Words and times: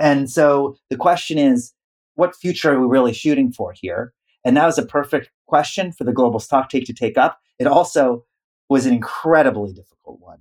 And 0.00 0.28
so 0.28 0.76
the 0.90 0.96
question 0.96 1.38
is, 1.38 1.72
what 2.16 2.34
future 2.34 2.72
are 2.72 2.80
we 2.80 2.86
really 2.86 3.12
shooting 3.12 3.52
for 3.52 3.72
here? 3.72 4.12
And 4.44 4.56
that 4.56 4.66
was 4.66 4.76
a 4.76 4.84
perfect 4.84 5.30
question 5.46 5.92
for 5.92 6.02
the 6.02 6.12
global 6.12 6.40
stock 6.40 6.68
take 6.68 6.84
to 6.86 6.92
take 6.92 7.16
up. 7.16 7.38
It 7.60 7.68
also 7.68 8.24
was 8.68 8.86
an 8.86 8.92
incredibly 8.92 9.72
difficult 9.72 10.18
one. 10.20 10.40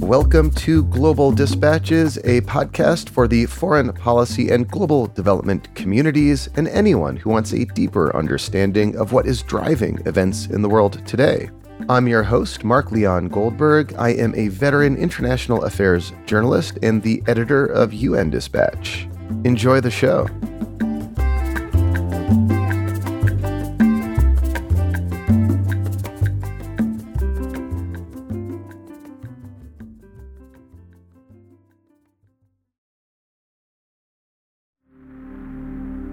Welcome 0.00 0.50
to 0.50 0.84
Global 0.84 1.32
Dispatches, 1.32 2.18
a 2.18 2.42
podcast 2.42 3.08
for 3.08 3.26
the 3.26 3.46
foreign 3.46 3.90
policy 3.94 4.50
and 4.50 4.70
global 4.70 5.06
development 5.06 5.74
communities 5.74 6.46
and 6.56 6.68
anyone 6.68 7.16
who 7.16 7.30
wants 7.30 7.54
a 7.54 7.64
deeper 7.64 8.14
understanding 8.14 8.94
of 8.98 9.12
what 9.12 9.26
is 9.26 9.42
driving 9.42 10.02
events 10.04 10.44
in 10.44 10.60
the 10.60 10.68
world 10.68 11.06
today. 11.06 11.48
I'm 11.88 12.06
your 12.06 12.22
host, 12.22 12.62
Mark 12.62 12.92
Leon 12.92 13.28
Goldberg. 13.28 13.94
I 13.98 14.10
am 14.10 14.34
a 14.36 14.48
veteran 14.48 14.96
international 14.96 15.64
affairs 15.64 16.12
journalist 16.26 16.78
and 16.82 17.02
the 17.02 17.22
editor 17.26 17.66
of 17.66 17.92
UN 17.92 18.30
Dispatch. 18.30 19.08
Enjoy 19.44 19.80
the 19.80 19.90
show. 19.90 20.28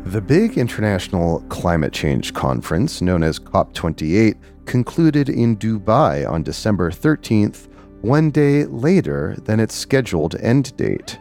The 0.09 0.21
big 0.21 0.57
international 0.57 1.41
climate 1.49 1.93
change 1.93 2.33
conference, 2.33 2.99
known 2.99 3.21
as 3.21 3.37
COP28, 3.37 4.37
concluded 4.65 5.29
in 5.29 5.55
Dubai 5.55 6.27
on 6.27 6.41
December 6.41 6.89
13th, 6.89 7.67
one 8.01 8.31
day 8.31 8.65
later 8.65 9.35
than 9.45 9.59
its 9.59 9.75
scheduled 9.75 10.33
end 10.37 10.75
date. 10.77 11.19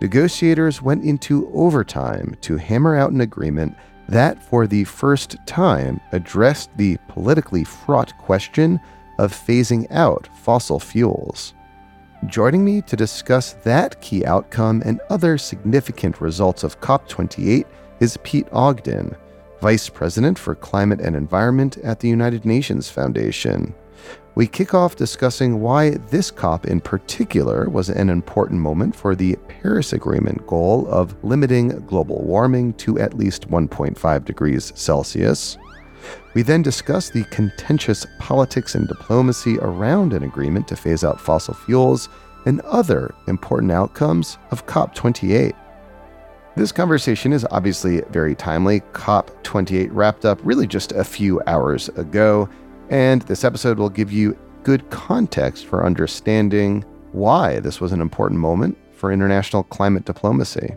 Negotiators 0.00 0.82
went 0.82 1.04
into 1.04 1.48
overtime 1.54 2.36
to 2.40 2.56
hammer 2.56 2.96
out 2.96 3.12
an 3.12 3.20
agreement 3.20 3.76
that, 4.08 4.42
for 4.42 4.66
the 4.66 4.82
first 4.82 5.36
time, 5.46 6.00
addressed 6.10 6.76
the 6.76 6.96
politically 7.06 7.62
fraught 7.62 8.18
question 8.18 8.80
of 9.20 9.32
phasing 9.32 9.86
out 9.92 10.28
fossil 10.42 10.80
fuels. 10.80 11.54
Joining 12.26 12.64
me 12.64 12.82
to 12.82 12.96
discuss 12.96 13.52
that 13.62 14.00
key 14.00 14.26
outcome 14.26 14.82
and 14.84 15.00
other 15.08 15.38
significant 15.38 16.20
results 16.20 16.64
of 16.64 16.80
COP28 16.80 17.64
is 18.00 18.18
Pete 18.22 18.48
Ogden, 18.52 19.16
Vice 19.60 19.88
President 19.88 20.38
for 20.38 20.54
Climate 20.54 21.00
and 21.00 21.16
Environment 21.16 21.76
at 21.78 22.00
the 22.00 22.08
United 22.08 22.44
Nations 22.44 22.88
Foundation. 22.88 23.74
We 24.34 24.46
kick 24.46 24.72
off 24.72 24.94
discussing 24.94 25.60
why 25.60 25.90
this 26.10 26.30
COP 26.30 26.66
in 26.66 26.80
particular 26.80 27.68
was 27.68 27.88
an 27.88 28.08
important 28.08 28.60
moment 28.60 28.94
for 28.94 29.16
the 29.16 29.36
Paris 29.48 29.92
Agreement 29.92 30.46
goal 30.46 30.86
of 30.88 31.16
limiting 31.24 31.70
global 31.86 32.22
warming 32.22 32.74
to 32.74 33.00
at 33.00 33.18
least 33.18 33.50
1.5 33.50 34.24
degrees 34.24 34.72
Celsius. 34.76 35.58
We 36.34 36.42
then 36.42 36.62
discuss 36.62 37.10
the 37.10 37.24
contentious 37.24 38.06
politics 38.20 38.76
and 38.76 38.86
diplomacy 38.86 39.58
around 39.58 40.12
an 40.12 40.22
agreement 40.22 40.68
to 40.68 40.76
phase 40.76 41.02
out 41.02 41.20
fossil 41.20 41.54
fuels 41.54 42.08
and 42.46 42.60
other 42.60 43.12
important 43.26 43.72
outcomes 43.72 44.38
of 44.52 44.66
COP28. 44.66 45.54
This 46.58 46.72
conversation 46.72 47.32
is 47.32 47.46
obviously 47.52 48.00
very 48.10 48.34
timely. 48.34 48.80
COP28 48.92 49.90
wrapped 49.92 50.24
up 50.24 50.40
really 50.42 50.66
just 50.66 50.90
a 50.90 51.04
few 51.04 51.40
hours 51.46 51.88
ago, 51.90 52.48
and 52.90 53.22
this 53.22 53.44
episode 53.44 53.78
will 53.78 53.88
give 53.88 54.10
you 54.10 54.36
good 54.64 54.90
context 54.90 55.66
for 55.66 55.86
understanding 55.86 56.84
why 57.12 57.60
this 57.60 57.80
was 57.80 57.92
an 57.92 58.00
important 58.00 58.40
moment 58.40 58.76
for 58.92 59.12
international 59.12 59.62
climate 59.62 60.04
diplomacy. 60.04 60.74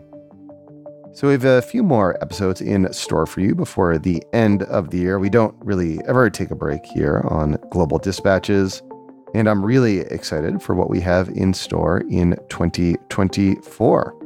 So, 1.14 1.26
we 1.26 1.32
have 1.32 1.44
a 1.44 1.60
few 1.60 1.82
more 1.82 2.16
episodes 2.22 2.60
in 2.60 2.90
store 2.92 3.26
for 3.26 3.40
you 3.40 3.56
before 3.56 3.98
the 3.98 4.22
end 4.32 4.62
of 4.62 4.90
the 4.90 4.98
year. 4.98 5.18
We 5.18 5.30
don't 5.30 5.56
really 5.64 5.98
ever 6.06 6.30
take 6.30 6.52
a 6.52 6.54
break 6.54 6.86
here 6.86 7.24
on 7.28 7.58
Global 7.72 7.98
Dispatches, 7.98 8.82
and 9.34 9.48
I'm 9.48 9.66
really 9.66 10.02
excited 10.02 10.62
for 10.62 10.76
what 10.76 10.90
we 10.90 11.00
have 11.00 11.28
in 11.30 11.52
store 11.52 12.04
in 12.08 12.36
2024. 12.50 14.21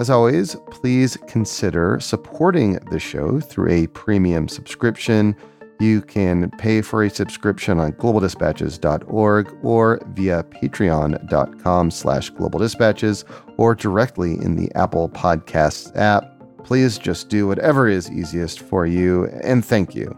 As 0.00 0.08
always, 0.08 0.56
please 0.70 1.18
consider 1.28 2.00
supporting 2.00 2.76
the 2.90 2.98
show 2.98 3.38
through 3.38 3.70
a 3.70 3.86
premium 3.88 4.48
subscription. 4.48 5.36
You 5.78 6.00
can 6.00 6.50
pay 6.52 6.80
for 6.80 7.02
a 7.02 7.10
subscription 7.10 7.78
on 7.78 7.92
globaldispatches.org 7.92 9.58
or 9.62 10.00
via 10.14 10.42
patreon.com 10.44 11.90
slash 11.90 12.32
globaldispatches 12.32 13.24
or 13.58 13.74
directly 13.74 14.42
in 14.42 14.56
the 14.56 14.74
Apple 14.74 15.10
Podcasts 15.10 15.94
app. 15.94 16.24
Please 16.64 16.96
just 16.96 17.28
do 17.28 17.46
whatever 17.46 17.86
is 17.86 18.10
easiest 18.10 18.60
for 18.60 18.86
you, 18.86 19.26
and 19.42 19.62
thank 19.62 19.94
you. 19.94 20.16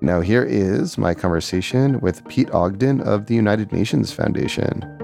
Now, 0.00 0.20
here 0.20 0.42
is 0.42 0.98
my 0.98 1.14
conversation 1.14 2.00
with 2.00 2.26
Pete 2.26 2.50
Ogden 2.50 3.02
of 3.02 3.26
the 3.26 3.36
United 3.36 3.70
Nations 3.70 4.10
Foundation. 4.10 4.99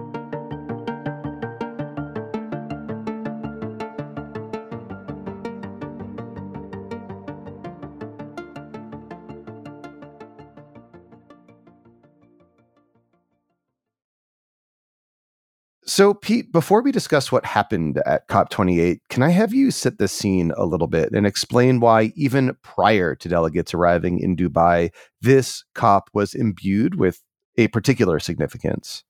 So, 15.88 16.14
Pete, 16.14 16.50
before 16.50 16.82
we 16.82 16.90
discuss 16.90 17.30
what 17.30 17.44
happened 17.44 18.02
at 18.06 18.26
COP28, 18.26 18.98
can 19.08 19.22
I 19.22 19.28
have 19.28 19.54
you 19.54 19.70
set 19.70 19.98
the 19.98 20.08
scene 20.08 20.52
a 20.56 20.66
little 20.66 20.88
bit 20.88 21.12
and 21.12 21.24
explain 21.24 21.78
why, 21.78 22.12
even 22.16 22.56
prior 22.62 23.14
to 23.14 23.28
delegates 23.28 23.72
arriving 23.72 24.18
in 24.18 24.34
Dubai, 24.34 24.90
this 25.20 25.64
COP 25.74 26.10
was 26.12 26.34
imbued 26.34 26.96
with 26.96 27.22
a 27.56 27.68
particular 27.68 28.18
significance? 28.18 29.04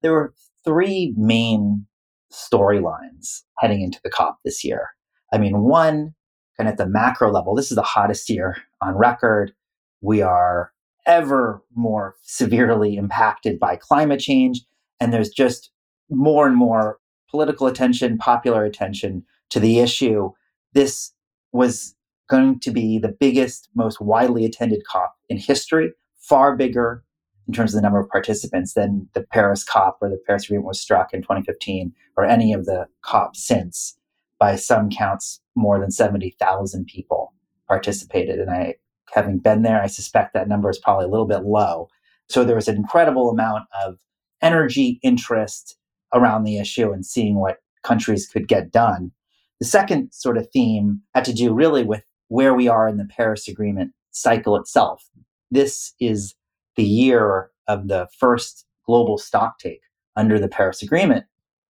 There 0.00 0.12
were 0.12 0.32
three 0.64 1.12
main 1.18 1.86
storylines 2.32 3.42
heading 3.58 3.82
into 3.82 4.00
the 4.02 4.10
COP 4.10 4.38
this 4.46 4.64
year. 4.64 4.88
I 5.30 5.36
mean, 5.36 5.60
one, 5.60 6.14
kind 6.56 6.68
of 6.68 6.72
at 6.72 6.78
the 6.78 6.88
macro 6.88 7.30
level, 7.30 7.54
this 7.54 7.70
is 7.70 7.76
the 7.76 7.82
hottest 7.82 8.30
year 8.30 8.56
on 8.80 8.96
record. 8.96 9.52
We 10.00 10.22
are 10.22 10.72
ever 11.06 11.62
more 11.74 12.14
severely 12.22 12.96
impacted 12.96 13.60
by 13.60 13.76
climate 13.76 14.20
change. 14.20 14.62
And 15.00 15.12
there's 15.12 15.28
just 15.28 15.70
more 16.16 16.46
and 16.46 16.56
more 16.56 16.98
political 17.30 17.66
attention, 17.66 18.18
popular 18.18 18.64
attention 18.64 19.24
to 19.50 19.60
the 19.60 19.80
issue. 19.80 20.30
This 20.72 21.12
was 21.52 21.94
going 22.28 22.60
to 22.60 22.70
be 22.70 22.98
the 22.98 23.08
biggest, 23.08 23.68
most 23.74 24.00
widely 24.00 24.44
attended 24.44 24.82
COP 24.86 25.14
in 25.28 25.36
history, 25.36 25.92
far 26.16 26.56
bigger 26.56 27.04
in 27.46 27.52
terms 27.52 27.74
of 27.74 27.78
the 27.78 27.82
number 27.82 27.98
of 27.98 28.08
participants 28.08 28.74
than 28.74 29.08
the 29.12 29.22
Paris 29.22 29.64
COP 29.64 29.96
where 29.98 30.10
the 30.10 30.20
Paris 30.26 30.44
Agreement 30.44 30.66
was 30.66 30.80
struck 30.80 31.12
in 31.12 31.20
2015 31.20 31.92
or 32.16 32.24
any 32.24 32.52
of 32.52 32.64
the 32.64 32.86
COPs 33.02 33.44
since. 33.44 33.98
By 34.38 34.56
some 34.56 34.90
counts, 34.90 35.40
more 35.54 35.78
than 35.78 35.90
70,000 35.90 36.86
people 36.86 37.32
participated. 37.68 38.40
And 38.40 38.50
I, 38.50 38.74
having 39.12 39.38
been 39.38 39.62
there, 39.62 39.80
I 39.80 39.86
suspect 39.86 40.34
that 40.34 40.48
number 40.48 40.68
is 40.68 40.78
probably 40.78 41.04
a 41.04 41.08
little 41.08 41.26
bit 41.26 41.44
low. 41.44 41.88
So 42.28 42.44
there 42.44 42.56
was 42.56 42.68
an 42.68 42.76
incredible 42.76 43.30
amount 43.30 43.64
of 43.84 43.98
energy, 44.42 44.98
interest, 45.02 45.76
around 46.14 46.44
the 46.44 46.58
issue 46.58 46.92
and 46.92 47.04
seeing 47.04 47.40
what 47.40 47.58
countries 47.82 48.26
could 48.26 48.48
get 48.48 48.72
done. 48.72 49.12
The 49.60 49.66
second 49.66 50.12
sort 50.12 50.38
of 50.38 50.48
theme 50.52 51.02
had 51.14 51.24
to 51.26 51.34
do 51.34 51.52
really 51.52 51.84
with 51.84 52.02
where 52.28 52.54
we 52.54 52.68
are 52.68 52.88
in 52.88 52.96
the 52.96 53.04
Paris 53.04 53.46
Agreement 53.48 53.92
cycle 54.10 54.56
itself. 54.56 55.04
This 55.50 55.92
is 56.00 56.34
the 56.76 56.84
year 56.84 57.50
of 57.68 57.88
the 57.88 58.08
first 58.18 58.64
global 58.86 59.18
stocktake 59.18 59.80
under 60.16 60.38
the 60.38 60.48
Paris 60.48 60.82
Agreement. 60.82 61.24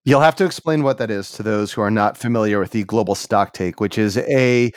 You'll 0.04 0.20
have 0.20 0.36
to 0.36 0.44
explain 0.44 0.82
what 0.82 0.98
that 0.98 1.10
is 1.10 1.30
to 1.32 1.42
those 1.42 1.72
who 1.72 1.80
are 1.80 1.90
not 1.90 2.16
familiar 2.16 2.58
with 2.58 2.72
the 2.72 2.82
global 2.84 3.14
stocktake, 3.14 3.78
which 3.78 3.98
is 3.98 4.18
a 4.18 4.72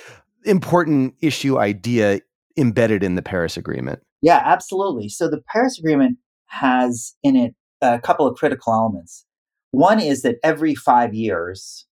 important 0.45 1.15
issue 1.21 1.57
idea 1.57 2.21
embedded 2.57 3.03
in 3.03 3.15
the 3.15 3.21
Paris 3.21 3.57
Agreement. 3.57 3.99
Yeah, 4.21 4.41
absolutely. 4.45 5.09
So 5.09 5.27
the 5.27 5.41
Paris 5.51 5.79
Agreement 5.79 6.17
has 6.47 7.15
in 7.23 7.35
it 7.35 7.55
a 7.81 7.99
couple 7.99 8.27
of 8.27 8.37
critical 8.37 8.73
elements. 8.73 9.25
One 9.75 9.99
is 9.99 10.21
that 10.21 10.37
every 10.41 10.73
five 10.73 11.13
years, 11.13 11.85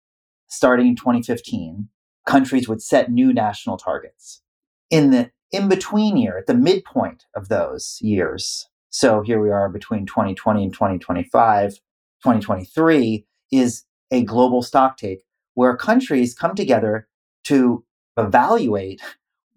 starting 0.47 0.87
in 0.87 0.95
2015, 0.95 1.89
countries 2.25 2.69
would 2.69 2.81
set 2.81 3.11
new 3.11 3.33
national 3.33 3.75
targets. 3.75 4.41
In 4.89 5.09
the 5.09 5.31
in 5.51 5.67
between 5.67 6.15
year, 6.15 6.37
at 6.37 6.47
the 6.47 6.53
midpoint 6.53 7.25
of 7.35 7.49
those 7.49 7.97
years, 7.99 8.69
so 8.89 9.19
here 9.21 9.41
we 9.41 9.49
are 9.49 9.67
between 9.67 10.05
2020 10.05 10.63
and 10.63 10.71
2025, 10.71 11.71
2023 11.73 13.25
is 13.51 13.83
a 14.11 14.23
global 14.23 14.63
stocktake 14.63 15.19
where 15.53 15.75
countries 15.75 16.33
come 16.33 16.55
together 16.55 17.09
to 17.43 17.83
evaluate 18.15 19.01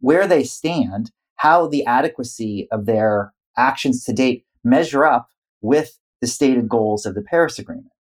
where 0.01 0.27
they 0.27 0.43
stand, 0.43 1.13
how 1.37 1.69
the 1.69 1.87
adequacy 1.87 2.67
of 2.73 2.87
their 2.87 3.33
actions 3.57 4.03
to 4.03 4.13
date 4.13 4.45
measure 4.65 5.05
up 5.07 5.29
with 5.61 6.01
the 6.21 6.27
stated 6.27 6.69
goals 6.69 7.07
of 7.07 7.15
the 7.15 7.23
Paris 7.23 7.61
Agreement. 7.61 7.93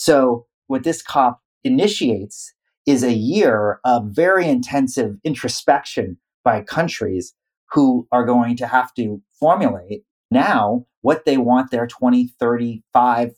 So, 0.00 0.46
what 0.66 0.82
this 0.82 1.02
COP 1.02 1.42
initiates 1.62 2.54
is 2.86 3.02
a 3.02 3.12
year 3.12 3.80
of 3.84 4.06
very 4.06 4.48
intensive 4.48 5.16
introspection 5.24 6.16
by 6.42 6.62
countries 6.62 7.34
who 7.72 8.08
are 8.10 8.24
going 8.24 8.56
to 8.56 8.66
have 8.66 8.94
to 8.94 9.20
formulate 9.38 10.04
now 10.30 10.86
what 11.02 11.26
they 11.26 11.36
want 11.36 11.70
their 11.70 11.86
2035 11.86 13.32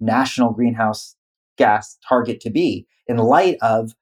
national 0.00 0.52
greenhouse 0.52 1.14
gas 1.56 1.96
target 2.08 2.40
to 2.40 2.50
be 2.50 2.88
in 3.06 3.18
light 3.18 3.56
of 3.62 3.94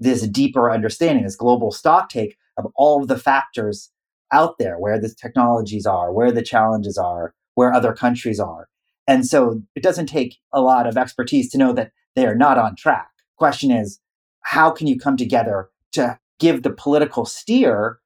this 0.00 0.26
deeper 0.26 0.68
understanding, 0.68 1.22
this 1.22 1.36
global 1.36 1.70
stock 1.70 2.08
take 2.08 2.36
of 2.58 2.66
all 2.74 3.02
of 3.02 3.06
the 3.06 3.16
factors 3.16 3.92
out 4.32 4.58
there, 4.58 4.80
where 4.80 5.00
the 5.00 5.14
technologies 5.14 5.86
are, 5.86 6.12
where 6.12 6.32
the 6.32 6.42
challenges 6.42 6.98
are, 6.98 7.34
where 7.54 7.72
other 7.72 7.92
countries 7.92 8.40
are. 8.40 8.68
And 9.06 9.26
so 9.26 9.62
it 9.74 9.82
doesn't 9.82 10.06
take 10.06 10.38
a 10.52 10.60
lot 10.60 10.86
of 10.86 10.96
expertise 10.96 11.50
to 11.50 11.58
know 11.58 11.72
that 11.72 11.92
they 12.14 12.26
are 12.26 12.34
not 12.34 12.58
on 12.58 12.76
track. 12.76 13.08
Question 13.36 13.70
is, 13.70 13.98
how 14.42 14.70
can 14.70 14.86
you 14.86 14.98
come 14.98 15.16
together 15.16 15.70
to 15.92 16.18
give 16.38 16.62
the 16.62 16.70
political 16.70 17.24
steer 17.24 18.00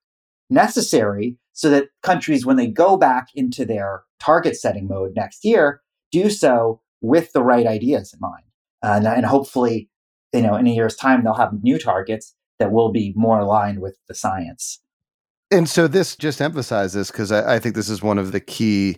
necessary 0.50 1.36
so 1.52 1.70
that 1.70 1.88
countries, 2.02 2.44
when 2.44 2.56
they 2.56 2.66
go 2.66 2.96
back 2.96 3.28
into 3.34 3.64
their 3.64 4.02
target 4.20 4.56
setting 4.56 4.86
mode 4.86 5.12
next 5.16 5.44
year, 5.44 5.80
do 6.12 6.28
so 6.28 6.80
with 7.00 7.32
the 7.32 7.42
right 7.42 7.66
ideas 7.66 8.12
in 8.12 8.20
mind. 8.20 8.44
Uh, 8.82 9.00
and 9.08 9.26
hopefully, 9.26 9.88
you 10.32 10.42
know, 10.42 10.54
in 10.54 10.66
a 10.66 10.70
year's 10.70 10.96
time, 10.96 11.24
they'll 11.24 11.34
have 11.34 11.62
new 11.62 11.78
targets 11.78 12.34
that 12.58 12.72
will 12.72 12.92
be 12.92 13.12
more 13.16 13.40
aligned 13.40 13.80
with 13.80 13.98
the 14.08 14.14
science. 14.14 14.80
And 15.50 15.68
so 15.68 15.86
this 15.86 16.16
just 16.16 16.40
emphasizes 16.40 17.10
because 17.10 17.30
I, 17.30 17.54
I, 17.54 17.58
think 17.58 17.74
this 17.74 17.88
is 17.88 18.02
one 18.02 18.18
of 18.18 18.32
the 18.32 18.40
key 18.40 18.96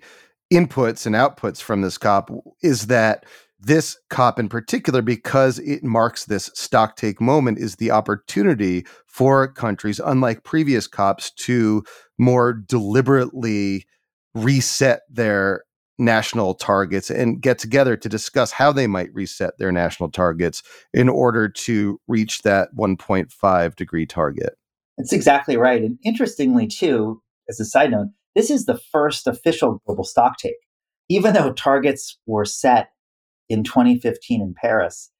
inputs 0.52 1.06
and 1.06 1.14
outputs 1.14 1.60
from 1.60 1.82
this 1.82 1.98
COP 1.98 2.30
is 2.62 2.86
that 2.86 3.24
this 3.60 3.98
COP 4.08 4.38
in 4.38 4.48
particular, 4.48 5.02
because 5.02 5.58
it 5.58 5.82
marks 5.82 6.24
this 6.24 6.50
stock 6.54 6.96
take 6.96 7.20
moment, 7.20 7.58
is 7.58 7.76
the 7.76 7.90
opportunity 7.90 8.86
for 9.06 9.48
countries, 9.48 10.00
unlike 10.04 10.44
previous 10.44 10.86
COPs, 10.86 11.30
to 11.32 11.82
more 12.18 12.52
deliberately 12.52 13.84
reset 14.34 15.00
their 15.10 15.64
national 15.98 16.54
targets 16.54 17.10
and 17.10 17.42
get 17.42 17.58
together 17.58 17.96
to 17.96 18.08
discuss 18.08 18.52
how 18.52 18.70
they 18.70 18.86
might 18.86 19.12
reset 19.12 19.58
their 19.58 19.72
national 19.72 20.08
targets 20.08 20.62
in 20.94 21.08
order 21.08 21.48
to 21.48 22.00
reach 22.06 22.42
that 22.42 22.68
1.5 22.76 23.74
degree 23.74 24.06
target. 24.06 24.56
That's 24.96 25.12
exactly 25.12 25.56
right. 25.56 25.82
And 25.82 25.98
interestingly, 26.04 26.68
too, 26.68 27.20
as 27.48 27.58
a 27.58 27.64
side 27.64 27.90
note, 27.90 28.08
this 28.38 28.50
is 28.50 28.66
the 28.66 28.78
first 28.92 29.26
official 29.26 29.82
global 29.84 30.04
stock 30.04 30.38
take. 30.38 30.60
Even 31.08 31.34
though 31.34 31.52
targets 31.52 32.18
were 32.24 32.44
set 32.44 32.92
in 33.48 33.64
2015 33.64 34.40
in 34.40 34.54
Paris, 34.54 35.10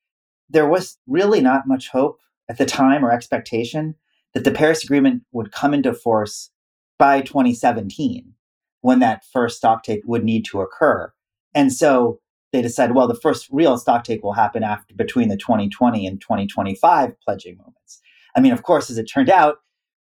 there 0.48 0.68
was 0.68 0.98
really 1.08 1.40
not 1.40 1.66
much 1.66 1.88
hope 1.88 2.20
at 2.48 2.58
the 2.58 2.64
time 2.64 3.04
or 3.04 3.10
expectation 3.10 3.96
that 4.34 4.44
the 4.44 4.52
Paris 4.52 4.84
Agreement 4.84 5.24
would 5.32 5.50
come 5.50 5.74
into 5.74 5.92
force 5.92 6.50
by 6.96 7.20
2017 7.20 8.34
when 8.82 9.00
that 9.00 9.24
first 9.32 9.56
stock 9.56 9.82
take 9.82 10.02
would 10.04 10.22
need 10.22 10.44
to 10.44 10.60
occur. 10.60 11.12
And 11.56 11.72
so 11.72 12.20
they 12.52 12.62
decided, 12.62 12.94
well, 12.94 13.08
the 13.08 13.16
first 13.16 13.48
real 13.50 13.76
stock 13.78 14.04
take 14.04 14.22
will 14.22 14.34
happen 14.34 14.62
after 14.62 14.94
between 14.94 15.28
the 15.28 15.36
2020 15.36 16.06
and 16.06 16.20
2025 16.20 17.20
pledging 17.20 17.56
moments. 17.56 18.00
I 18.36 18.40
mean, 18.40 18.52
of 18.52 18.62
course, 18.62 18.90
as 18.90 18.96
it 18.96 19.06
turned 19.06 19.28
out, 19.28 19.56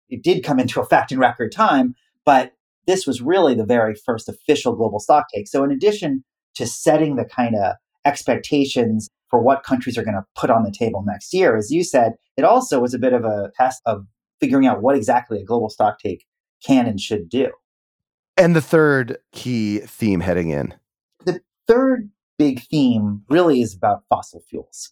it 0.10 0.22
did 0.22 0.44
come 0.44 0.60
into 0.60 0.82
effect 0.82 1.14
in 1.14 1.18
record 1.18 1.54
time, 1.54 1.96
but 2.26 2.52
this 2.88 3.08
was 3.08 3.22
really 3.22 3.56
the 3.56 3.66
very 3.66 3.96
first 3.96 4.30
official 4.30 4.76
global 4.76 5.00
stock 5.00 5.26
take. 5.34 5.48
So, 5.48 5.64
in 5.64 5.72
addition 5.72 6.24
to 6.56 6.66
setting 6.66 7.16
the 7.16 7.26
kind 7.26 7.56
of 7.56 7.76
expectations 8.06 9.10
for 9.30 9.42
what 9.42 9.64
countries 9.64 9.98
are 9.98 10.04
going 10.04 10.16
to 10.16 10.26
put 10.36 10.50
on 10.50 10.64
the 10.64 10.72
table 10.72 11.04
next 11.06 11.34
year, 11.34 11.56
as 11.56 11.72
you 11.72 11.84
said, 11.84 12.14
it 12.38 12.44
also 12.44 12.80
was 12.80 12.94
a 12.94 13.00
bit 13.00 13.14
of 13.14 13.26
a 13.26 13.52
test 13.58 13.82
of 13.86 14.06
figuring 14.40 14.68
out 14.68 14.82
what 14.82 14.96
exactly 14.96 15.40
a 15.40 15.46
global 15.46 15.70
stock 15.70 16.00
take 16.00 16.26
can 16.66 16.86
and 16.88 17.00
should 17.00 17.30
do. 17.30 17.50
And 18.38 18.56
the 18.56 18.62
third 18.62 19.18
key 19.32 19.80
theme 19.80 20.20
heading 20.20 20.50
in? 20.50 20.74
The 21.26 21.40
third 21.68 22.10
big 22.38 22.62
theme 22.64 23.24
really 23.30 23.62
is 23.62 23.74
about 23.74 24.04
fossil 24.10 24.42
fuels. 24.50 24.92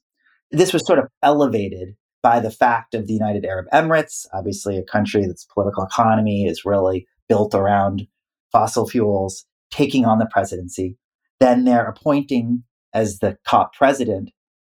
This 0.51 0.71
was 0.71 0.85
sort 0.85 0.99
of 0.99 1.07
elevated 1.21 1.95
by 2.21 2.39
the 2.39 2.51
fact 2.51 2.93
of 2.93 3.05
the 3.05 3.13
United 3.13 3.43
Arab 3.43 3.65
Emirates, 3.73 4.25
obviously 4.33 4.77
a 4.77 4.83
country 4.83 5.25
that's 5.25 5.45
political 5.45 5.83
economy 5.83 6.45
is 6.45 6.63
really 6.63 7.05
built 7.27 7.55
around 7.55 8.07
fossil 8.51 8.87
fuels, 8.87 9.45
taking 9.71 10.05
on 10.05 10.19
the 10.19 10.27
presidency. 10.31 10.97
Then 11.39 11.65
they're 11.65 11.87
appointing 11.87 12.63
as 12.93 13.19
the 13.19 13.37
COP 13.45 13.73
president 13.73 14.31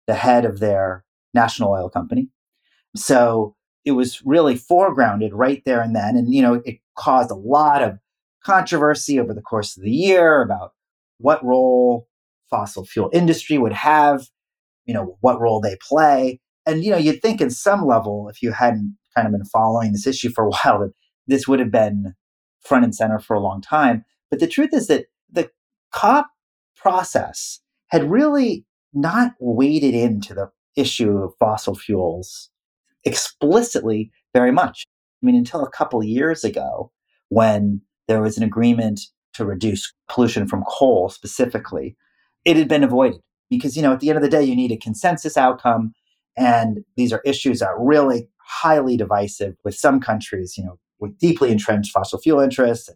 the 0.07 0.15
head 0.15 0.45
of 0.45 0.61
their 0.61 1.05
national 1.33 1.71
oil 1.71 1.89
company. 1.89 2.29
So 2.95 3.57
it 3.85 3.93
was 3.93 4.25
really 4.25 4.55
foregrounded 4.55 5.31
right 5.33 5.63
there 5.65 5.81
and 5.81 5.95
then. 5.95 6.17
And, 6.17 6.33
you 6.33 6.43
know, 6.43 6.63
it 6.65 6.79
caused 6.97 7.31
a 7.31 7.37
lot 7.37 7.83
of 7.83 7.99
controversy 8.45 9.19
over 9.19 9.35
the 9.35 9.43
course 9.43 9.77
of 9.77 9.83
the 9.83 9.91
year 9.91 10.43
about 10.43 10.73
what 11.19 11.45
role 11.45 12.07
fossil 12.51 12.85
fuel 12.85 13.11
industry 13.13 13.59
would 13.59 13.73
have, 13.73 14.27
you 14.85 14.95
know, 14.95 15.17
what 15.21 15.41
role 15.41 15.61
they 15.61 15.77
play. 15.87 16.41
And, 16.67 16.85
you 16.85 16.91
know, 16.91 16.97
you'd 16.97 17.21
think 17.21 17.41
in 17.41 17.51
some 17.51 17.87
level, 17.87 18.29
if 18.29 18.43
you 18.43 18.53
hadn't 18.53 18.97
kind 19.15 19.27
of 19.27 19.33
been 19.33 19.45
following 19.45 19.93
this 19.93 20.07
issue 20.07 20.31
for 20.31 20.45
a 20.45 20.51
while, 20.65 20.81
that 20.81 20.93
this 21.27 21.49
would 21.49 21.59
have 21.59 21.71
been 21.71 22.15
front 22.65 22.85
and 22.85 22.95
center 22.95 23.19
for 23.19 23.35
a 23.35 23.41
long 23.41 23.61
time. 23.61 24.05
But 24.31 24.41
the 24.41 24.47
truth 24.47 24.71
is 24.73 24.89
that 24.89 25.07
the 25.31 25.51
COP 25.93 26.27
process 26.77 27.61
had 27.89 28.11
really 28.11 28.65
not 28.93 29.33
waded 29.39 29.95
into 29.95 30.35
the 30.35 30.51
issue 30.77 31.19
of 31.19 31.35
fossil 31.39 31.75
fuels 31.75 32.51
explicitly 33.05 34.11
very 34.33 34.51
much. 34.51 34.85
I 35.23 35.27
mean, 35.27 35.37
until 35.37 35.63
a 35.63 35.71
couple 35.71 36.03
years 36.03 36.45
ago, 36.45 36.91
when 37.29 37.81
there 38.09 38.21
was 38.21 38.37
an 38.37 38.43
agreement 38.43 39.01
to 39.35 39.45
reduce 39.45 39.93
pollution 40.09 40.47
from 40.47 40.65
coal 40.69 41.09
specifically, 41.09 41.97
it 42.45 42.57
had 42.57 42.69
been 42.69 42.85
avoided 42.85 43.21
because, 43.51 43.77
you 43.77 43.83
know, 43.83 43.93
at 43.93 44.01
the 44.01 44.09
end 44.09 44.17
of 44.17 44.23
the 44.23 44.29
day, 44.29 44.43
you 44.43 44.57
need 44.57 44.73
a 44.73 44.77
consensus 44.77 45.37
outcome. 45.37 45.93
And 46.37 46.85
these 46.97 47.13
are 47.13 47.23
issues 47.25 47.61
that 47.61 47.69
are 47.69 47.85
really 47.85 48.29
highly 48.39 48.97
divisive 48.97 49.55
with 49.65 49.75
some 49.75 50.01
countries, 50.01 50.57
you 50.59 50.65
know, 50.65 50.79
with 51.05 51.19
deeply 51.19 51.51
entrenched 51.53 51.93
fossil 51.93 52.19
fuel 52.19 52.41
interests. 52.41 52.91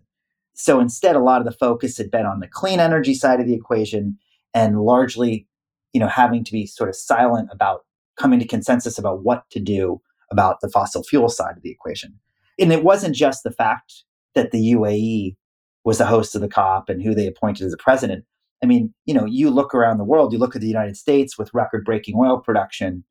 So 0.55 0.81
instead, 0.81 1.15
a 1.15 1.21
lot 1.21 1.41
of 1.41 1.45
the 1.45 1.53
focus 1.53 1.97
had 1.97 2.11
been 2.11 2.27
on 2.27 2.41
the 2.41 2.49
clean 2.49 2.81
energy 2.81 3.15
side 3.15 3.39
of 3.39 3.47
the 3.47 3.55
equation 3.55 4.19
and 4.55 4.81
largely, 4.81 5.47
you 5.93 6.01
know, 6.01 6.09
having 6.09 6.43
to 6.45 6.53
be 6.53 6.67
sort 6.67 6.89
of 6.89 6.97
silent 6.97 7.49
about 7.53 7.83
coming 8.19 8.41
to 8.41 8.47
consensus 8.47 8.99
about 8.99 9.23
what 9.23 9.45
to 9.51 9.61
do 9.61 10.01
about 10.33 10.61
the 10.61 10.69
fossil 10.69 11.03
fuel 11.03 11.29
side 11.29 11.57
of 11.57 11.63
the 11.63 11.71
equation. 11.71 12.19
And 12.59 12.73
it 12.73 12.83
wasn't 12.83 13.15
just 13.15 13.45
the 13.45 13.53
fact 13.53 14.05
that 14.35 14.51
the 14.51 14.73
UAE 14.73 15.37
was 15.85 15.99
the 15.99 16.07
host 16.07 16.35
of 16.35 16.41
the 16.41 16.49
COP 16.49 16.89
and 16.89 17.03
who 17.03 17.15
they 17.15 17.27
appointed 17.27 17.65
as 17.65 17.71
the 17.71 17.79
president. 17.79 18.25
I 18.63 18.67
mean, 18.67 18.93
you 19.07 19.15
know, 19.15 19.25
you 19.25 19.51
look 19.51 19.75
around 19.75 19.99
the 19.99 20.05
world, 20.05 20.33
you 20.33 20.39
look 20.39 20.57
at 20.57 20.61
the 20.61 20.67
United 20.67 20.97
States 20.97 21.39
with 21.39 21.55
record 21.55 21.85
breaking 21.85 22.17
oil 22.19 22.39
production 22.41 23.05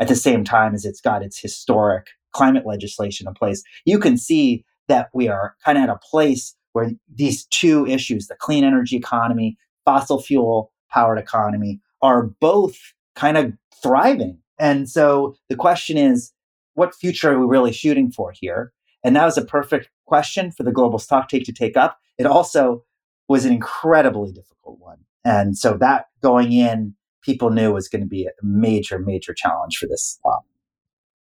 at 0.00 0.08
the 0.08 0.16
same 0.16 0.44
time 0.44 0.74
as 0.74 0.84
it's 0.84 1.00
got 1.00 1.22
its 1.22 1.38
historic 1.38 2.06
climate 2.36 2.66
legislation 2.66 3.26
in 3.26 3.34
place. 3.34 3.62
You 3.86 3.98
can 3.98 4.18
see 4.18 4.64
that 4.88 5.08
we 5.14 5.28
are 5.28 5.54
kind 5.64 5.78
of 5.78 5.84
at 5.84 5.90
a 5.90 5.98
place 5.98 6.54
where 6.72 6.90
these 7.12 7.46
two 7.46 7.86
issues, 7.86 8.26
the 8.26 8.36
clean 8.36 8.62
energy 8.62 8.96
economy, 8.96 9.56
fossil 9.86 10.20
fuel 10.20 10.70
powered 10.90 11.18
economy, 11.18 11.80
are 12.02 12.24
both 12.40 12.76
kind 13.14 13.38
of 13.38 13.54
thriving. 13.82 14.38
And 14.58 14.88
so 14.88 15.34
the 15.48 15.56
question 15.56 15.96
is, 15.96 16.32
what 16.74 16.94
future 16.94 17.32
are 17.32 17.40
we 17.40 17.46
really 17.46 17.72
shooting 17.72 18.10
for 18.10 18.32
here? 18.32 18.72
And 19.02 19.16
that 19.16 19.24
was 19.24 19.38
a 19.38 19.44
perfect 19.44 19.88
question 20.04 20.50
for 20.50 20.62
the 20.62 20.72
global 20.72 20.98
stock 20.98 21.28
take 21.28 21.44
to 21.44 21.52
take 21.52 21.76
up. 21.76 21.98
It 22.18 22.26
also 22.26 22.84
was 23.28 23.46
an 23.46 23.52
incredibly 23.52 24.32
difficult 24.32 24.78
one. 24.78 24.98
And 25.24 25.56
so 25.56 25.76
that 25.78 26.06
going 26.22 26.52
in, 26.52 26.94
people 27.22 27.50
knew 27.50 27.72
was 27.72 27.88
going 27.88 28.02
to 28.02 28.08
be 28.08 28.26
a 28.26 28.30
major, 28.42 28.98
major 28.98 29.32
challenge 29.34 29.78
for 29.78 29.86
this. 29.86 30.18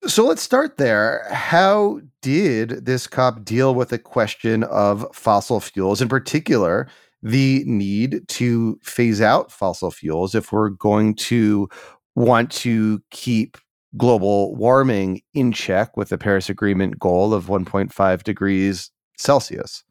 So 0.07 0.27
let's 0.27 0.43
start 0.43 0.77
there. 0.77 1.27
How 1.31 1.99
did 2.21 2.85
this 2.85 3.07
COP 3.07 3.43
deal 3.43 3.73
with 3.73 3.89
the 3.89 3.97
question 3.97 4.63
of 4.65 5.05
fossil 5.13 5.59
fuels, 5.59 5.99
in 5.99 6.07
particular, 6.07 6.87
the 7.23 7.63
need 7.65 8.27
to 8.27 8.79
phase 8.83 9.19
out 9.19 9.51
fossil 9.51 9.89
fuels 9.89 10.35
if 10.35 10.51
we're 10.51 10.69
going 10.69 11.15
to 11.15 11.67
want 12.13 12.51
to 12.51 13.01
keep 13.09 13.57
global 13.97 14.55
warming 14.55 15.21
in 15.33 15.51
check 15.51 15.97
with 15.97 16.09
the 16.09 16.19
Paris 16.19 16.49
Agreement 16.49 16.99
goal 16.99 17.33
of 17.33 17.45
1.5 17.47 18.23
degrees 18.23 18.91
Celsius. 19.17 19.83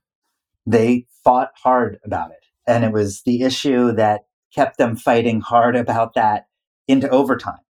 They 0.64 1.06
fought 1.24 1.50
hard 1.60 1.98
about 2.04 2.30
it. 2.30 2.46
And 2.68 2.84
it 2.84 2.92
was 2.92 3.22
the 3.22 3.42
issue 3.42 3.92
that 3.92 4.26
kept 4.54 4.78
them 4.78 4.94
fighting 4.94 5.40
hard 5.40 5.74
about 5.74 6.14
that 6.14 6.46
into 6.86 7.08
overtime. 7.08 7.63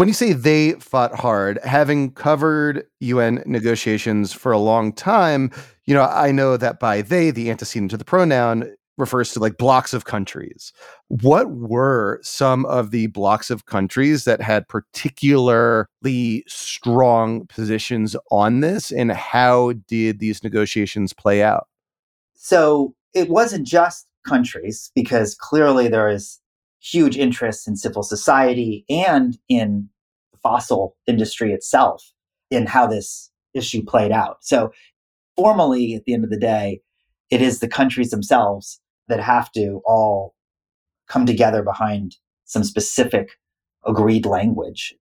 When 0.00 0.08
you 0.08 0.14
say 0.14 0.32
they 0.32 0.72
fought 0.80 1.14
hard, 1.14 1.58
having 1.62 2.12
covered 2.12 2.86
UN 3.00 3.42
negotiations 3.44 4.32
for 4.32 4.50
a 4.50 4.56
long 4.56 4.94
time, 4.94 5.50
you 5.84 5.92
know, 5.92 6.04
I 6.04 6.32
know 6.32 6.56
that 6.56 6.80
by 6.80 7.02
they, 7.02 7.30
the 7.30 7.50
antecedent 7.50 7.90
to 7.90 7.98
the 7.98 8.04
pronoun 8.06 8.74
refers 8.96 9.34
to 9.34 9.40
like 9.40 9.58
blocks 9.58 9.92
of 9.92 10.06
countries. 10.06 10.72
What 11.08 11.50
were 11.50 12.18
some 12.22 12.64
of 12.64 12.92
the 12.92 13.08
blocks 13.08 13.50
of 13.50 13.66
countries 13.66 14.24
that 14.24 14.40
had 14.40 14.66
particularly 14.68 16.44
strong 16.48 17.46
positions 17.48 18.16
on 18.30 18.60
this, 18.60 18.90
and 18.90 19.12
how 19.12 19.74
did 19.86 20.18
these 20.18 20.42
negotiations 20.42 21.12
play 21.12 21.42
out? 21.42 21.66
So 22.32 22.94
it 23.12 23.28
wasn't 23.28 23.66
just 23.66 24.06
countries, 24.26 24.92
because 24.94 25.34
clearly 25.34 25.88
there 25.88 26.08
is 26.08 26.40
huge 26.80 27.16
interests 27.16 27.66
in 27.66 27.76
civil 27.76 28.02
society 28.02 28.84
and 28.88 29.38
in 29.48 29.88
the 30.32 30.38
fossil 30.38 30.96
industry 31.06 31.52
itself 31.52 32.12
in 32.50 32.66
how 32.66 32.86
this 32.86 33.30
issue 33.54 33.84
played 33.84 34.12
out. 34.12 34.38
So 34.40 34.72
formally, 35.36 35.94
at 35.94 36.04
the 36.04 36.14
end 36.14 36.24
of 36.24 36.30
the 36.30 36.38
day, 36.38 36.80
it 37.30 37.40
is 37.42 37.60
the 37.60 37.68
countries 37.68 38.10
themselves 38.10 38.80
that 39.08 39.20
have 39.20 39.52
to 39.52 39.82
all 39.84 40.34
come 41.08 41.26
together 41.26 41.62
behind 41.62 42.16
some 42.44 42.64
specific 42.64 43.38
agreed 43.86 44.26
language. 44.26 44.94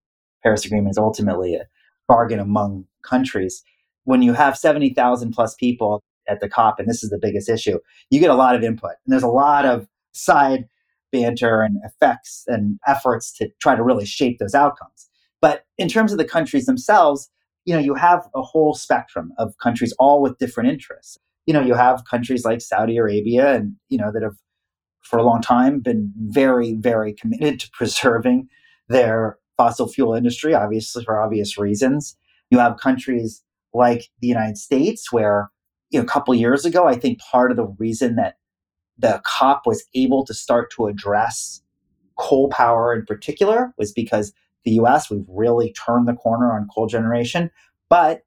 Paris 0.43 0.65
Agreement 0.65 0.91
is 0.91 0.97
ultimately 0.97 1.55
a 1.55 1.65
bargain 2.07 2.39
among 2.39 2.85
countries. 3.03 3.63
When 4.03 4.21
you 4.21 4.33
have 4.33 4.57
70,000 4.57 5.31
plus 5.31 5.55
people 5.55 6.03
at 6.27 6.39
the 6.39 6.49
COP, 6.49 6.79
and 6.79 6.87
this 6.87 7.03
is 7.03 7.09
the 7.09 7.19
biggest 7.19 7.49
issue, 7.49 7.79
you 8.09 8.19
get 8.19 8.29
a 8.29 8.35
lot 8.35 8.55
of 8.55 8.63
input. 8.63 8.91
And 9.05 9.13
there's 9.13 9.23
a 9.23 9.27
lot 9.27 9.65
of 9.65 9.87
side 10.13 10.67
banter 11.11 11.61
and 11.61 11.77
effects 11.83 12.43
and 12.47 12.79
efforts 12.87 13.31
to 13.33 13.49
try 13.59 13.75
to 13.75 13.83
really 13.83 14.05
shape 14.05 14.39
those 14.39 14.55
outcomes. 14.55 15.09
But 15.41 15.63
in 15.77 15.87
terms 15.87 16.11
of 16.11 16.17
the 16.17 16.25
countries 16.25 16.65
themselves, 16.65 17.29
you 17.65 17.73
know, 17.73 17.79
you 17.79 17.93
have 17.95 18.27
a 18.35 18.41
whole 18.41 18.73
spectrum 18.73 19.31
of 19.37 19.53
countries 19.61 19.93
all 19.99 20.21
with 20.21 20.37
different 20.37 20.69
interests. 20.69 21.17
You 21.45 21.53
know, 21.53 21.61
you 21.61 21.73
have 21.73 22.03
countries 22.09 22.45
like 22.45 22.61
Saudi 22.61 22.97
Arabia 22.97 23.53
and, 23.53 23.75
you 23.89 23.97
know, 23.97 24.11
that 24.11 24.23
have 24.23 24.35
for 25.01 25.17
a 25.17 25.23
long 25.23 25.41
time 25.41 25.79
been 25.79 26.13
very, 26.17 26.73
very 26.73 27.13
committed 27.13 27.59
to 27.59 27.69
preserving 27.73 28.47
their 28.87 29.37
fossil 29.57 29.87
fuel 29.87 30.13
industry, 30.13 30.53
obviously 30.53 31.03
for 31.03 31.19
obvious 31.19 31.57
reasons. 31.57 32.15
You 32.49 32.59
have 32.59 32.77
countries 32.77 33.43
like 33.73 34.09
the 34.21 34.27
United 34.27 34.57
States 34.57 35.11
where, 35.11 35.51
you 35.91 35.99
know, 35.99 36.03
a 36.03 36.07
couple 36.07 36.33
years 36.33 36.65
ago, 36.65 36.87
I 36.87 36.95
think 36.95 37.19
part 37.19 37.51
of 37.51 37.57
the 37.57 37.67
reason 37.77 38.15
that 38.15 38.35
the 38.99 39.21
COP 39.23 39.65
was 39.65 39.83
able 39.95 40.25
to 40.25 40.33
start 40.33 40.71
to 40.71 40.87
address 40.87 41.61
coal 42.17 42.49
power 42.49 42.93
in 42.93 43.05
particular 43.05 43.73
was 43.77 43.93
because 43.93 44.33
the 44.65 44.71
US, 44.71 45.09
we've 45.09 45.25
really 45.27 45.73
turned 45.73 46.07
the 46.07 46.13
corner 46.13 46.51
on 46.51 46.67
coal 46.73 46.85
generation, 46.85 47.49
but 47.89 48.23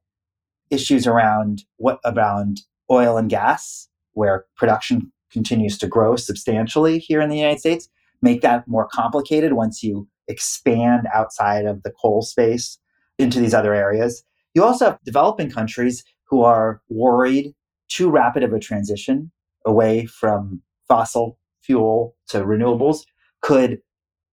issues 0.71 1.07
around 1.07 1.65
what 1.77 2.01
around 2.07 2.63
oil 2.91 3.19
and 3.19 3.29
gas, 3.29 3.89
where 4.15 4.47
production 4.57 5.13
continues 5.31 5.77
to 5.79 5.87
grow 5.87 6.17
substantially 6.17 6.99
here 6.99 7.21
in 7.21 7.29
the 7.29 7.37
United 7.37 7.61
States, 7.61 7.89
make 8.23 8.41
that 8.41 8.67
more 8.67 8.89
complicated 8.89 9.53
once 9.53 9.83
you 9.83 10.09
expand 10.29 11.07
outside 11.15 11.67
of 11.67 11.83
the 11.83 11.91
coal 11.91 12.23
space 12.23 12.79
into 13.19 13.41
these 13.41 13.55
other 13.55 13.75
areas. 13.75 14.25
You 14.55 14.65
also 14.65 14.87
have 14.87 14.99
developing 15.05 15.51
countries 15.51 16.03
who 16.25 16.43
are 16.43 16.81
worried 16.89 17.55
too 17.89 18.11
rapid 18.11 18.43
of 18.43 18.55
a 18.55 18.59
transition 18.59 19.31
away 19.65 20.07
from 20.07 20.63
fossil 20.89 21.39
fuel 21.63 22.17
to 22.29 22.39
renewables 22.39 23.05
could 23.41 23.81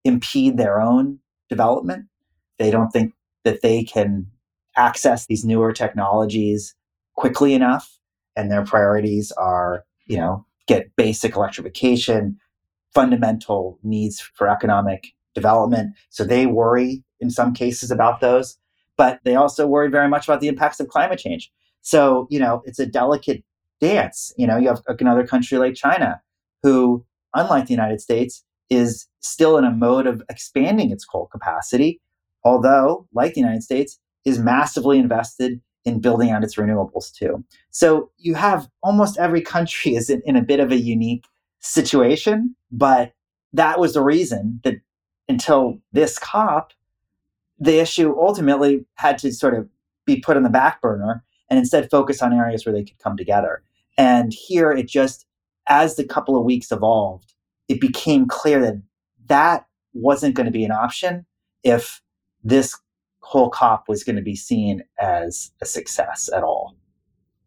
impede 0.04 0.56
their 0.56 0.80
own 0.80 1.18
development. 1.48 2.06
They 2.58 2.70
don't 2.70 2.90
think 2.90 3.14
that 3.44 3.62
they 3.62 3.84
can 3.84 4.26
access 4.76 5.26
these 5.26 5.44
newer 5.44 5.72
technologies 5.72 6.74
quickly 7.16 7.54
enough. 7.54 7.98
And 8.36 8.50
their 8.50 8.64
priorities 8.64 9.32
are, 9.32 9.84
you 10.06 10.16
know, 10.16 10.46
get 10.66 10.94
basic 10.96 11.34
electrification, 11.34 12.38
fundamental 12.94 13.78
needs 13.82 14.20
for 14.20 14.48
economic 14.48 15.08
development. 15.34 15.94
So 16.10 16.24
they 16.24 16.46
worry 16.46 17.02
in 17.20 17.30
some 17.30 17.52
cases 17.52 17.90
about 17.90 18.20
those, 18.20 18.56
but 18.96 19.20
they 19.24 19.34
also 19.34 19.66
worry 19.66 19.90
very 19.90 20.08
much 20.08 20.28
about 20.28 20.40
the 20.40 20.48
impacts 20.48 20.78
of 20.78 20.88
climate 20.88 21.18
change. 21.18 21.50
So, 21.82 22.26
you 22.30 22.38
know, 22.38 22.62
it's 22.64 22.78
a 22.78 22.86
delicate 22.86 23.42
dance. 23.80 24.32
You 24.36 24.46
know, 24.46 24.56
you 24.56 24.68
have 24.68 24.82
another 25.00 25.26
country 25.26 25.58
like 25.58 25.74
China 25.74 26.20
who, 26.62 27.04
unlike 27.34 27.66
the 27.66 27.74
United 27.74 28.00
States, 28.00 28.44
is 28.70 29.06
still 29.20 29.56
in 29.56 29.64
a 29.64 29.70
mode 29.70 30.06
of 30.06 30.22
expanding 30.28 30.90
its 30.90 31.04
coal 31.04 31.26
capacity, 31.26 32.00
although, 32.44 33.06
like 33.12 33.34
the 33.34 33.40
United 33.40 33.62
States, 33.62 33.98
is 34.24 34.38
massively 34.38 34.98
invested 34.98 35.60
in 35.84 36.00
building 36.00 36.30
out 36.30 36.44
its 36.44 36.56
renewables 36.56 37.12
too. 37.12 37.42
So 37.70 38.10
you 38.18 38.34
have 38.34 38.68
almost 38.82 39.18
every 39.18 39.40
country 39.40 39.94
is 39.96 40.10
in, 40.10 40.22
in 40.24 40.36
a 40.36 40.42
bit 40.42 40.60
of 40.60 40.70
a 40.70 40.76
unique 40.76 41.24
situation, 41.60 42.54
but 42.70 43.12
that 43.52 43.80
was 43.80 43.94
the 43.94 44.02
reason 44.02 44.60
that 44.64 44.76
until 45.28 45.78
this 45.92 46.18
COP, 46.18 46.72
the 47.58 47.80
issue 47.80 48.14
ultimately 48.18 48.84
had 48.94 49.18
to 49.18 49.32
sort 49.32 49.54
of 49.54 49.68
be 50.04 50.20
put 50.20 50.36
on 50.36 50.42
the 50.42 50.50
back 50.50 50.80
burner 50.80 51.24
and 51.50 51.58
instead 51.58 51.90
focus 51.90 52.22
on 52.22 52.32
areas 52.32 52.64
where 52.64 52.72
they 52.72 52.84
could 52.84 52.98
come 52.98 53.16
together. 53.16 53.62
And 53.98 54.32
here 54.32 54.72
it 54.72 54.88
just, 54.88 55.26
as 55.68 55.96
the 55.96 56.04
couple 56.04 56.38
of 56.38 56.44
weeks 56.44 56.72
evolved, 56.72 57.34
it 57.68 57.80
became 57.80 58.26
clear 58.26 58.60
that 58.60 58.80
that 59.26 59.66
wasn't 59.92 60.34
going 60.34 60.46
to 60.46 60.52
be 60.52 60.64
an 60.64 60.72
option 60.72 61.26
if 61.64 62.00
this 62.42 62.78
whole 63.20 63.50
COP 63.50 63.88
was 63.88 64.04
going 64.04 64.16
to 64.16 64.22
be 64.22 64.36
seen 64.36 64.82
as 64.98 65.50
a 65.60 65.66
success 65.66 66.30
at 66.34 66.42
all. 66.42 66.76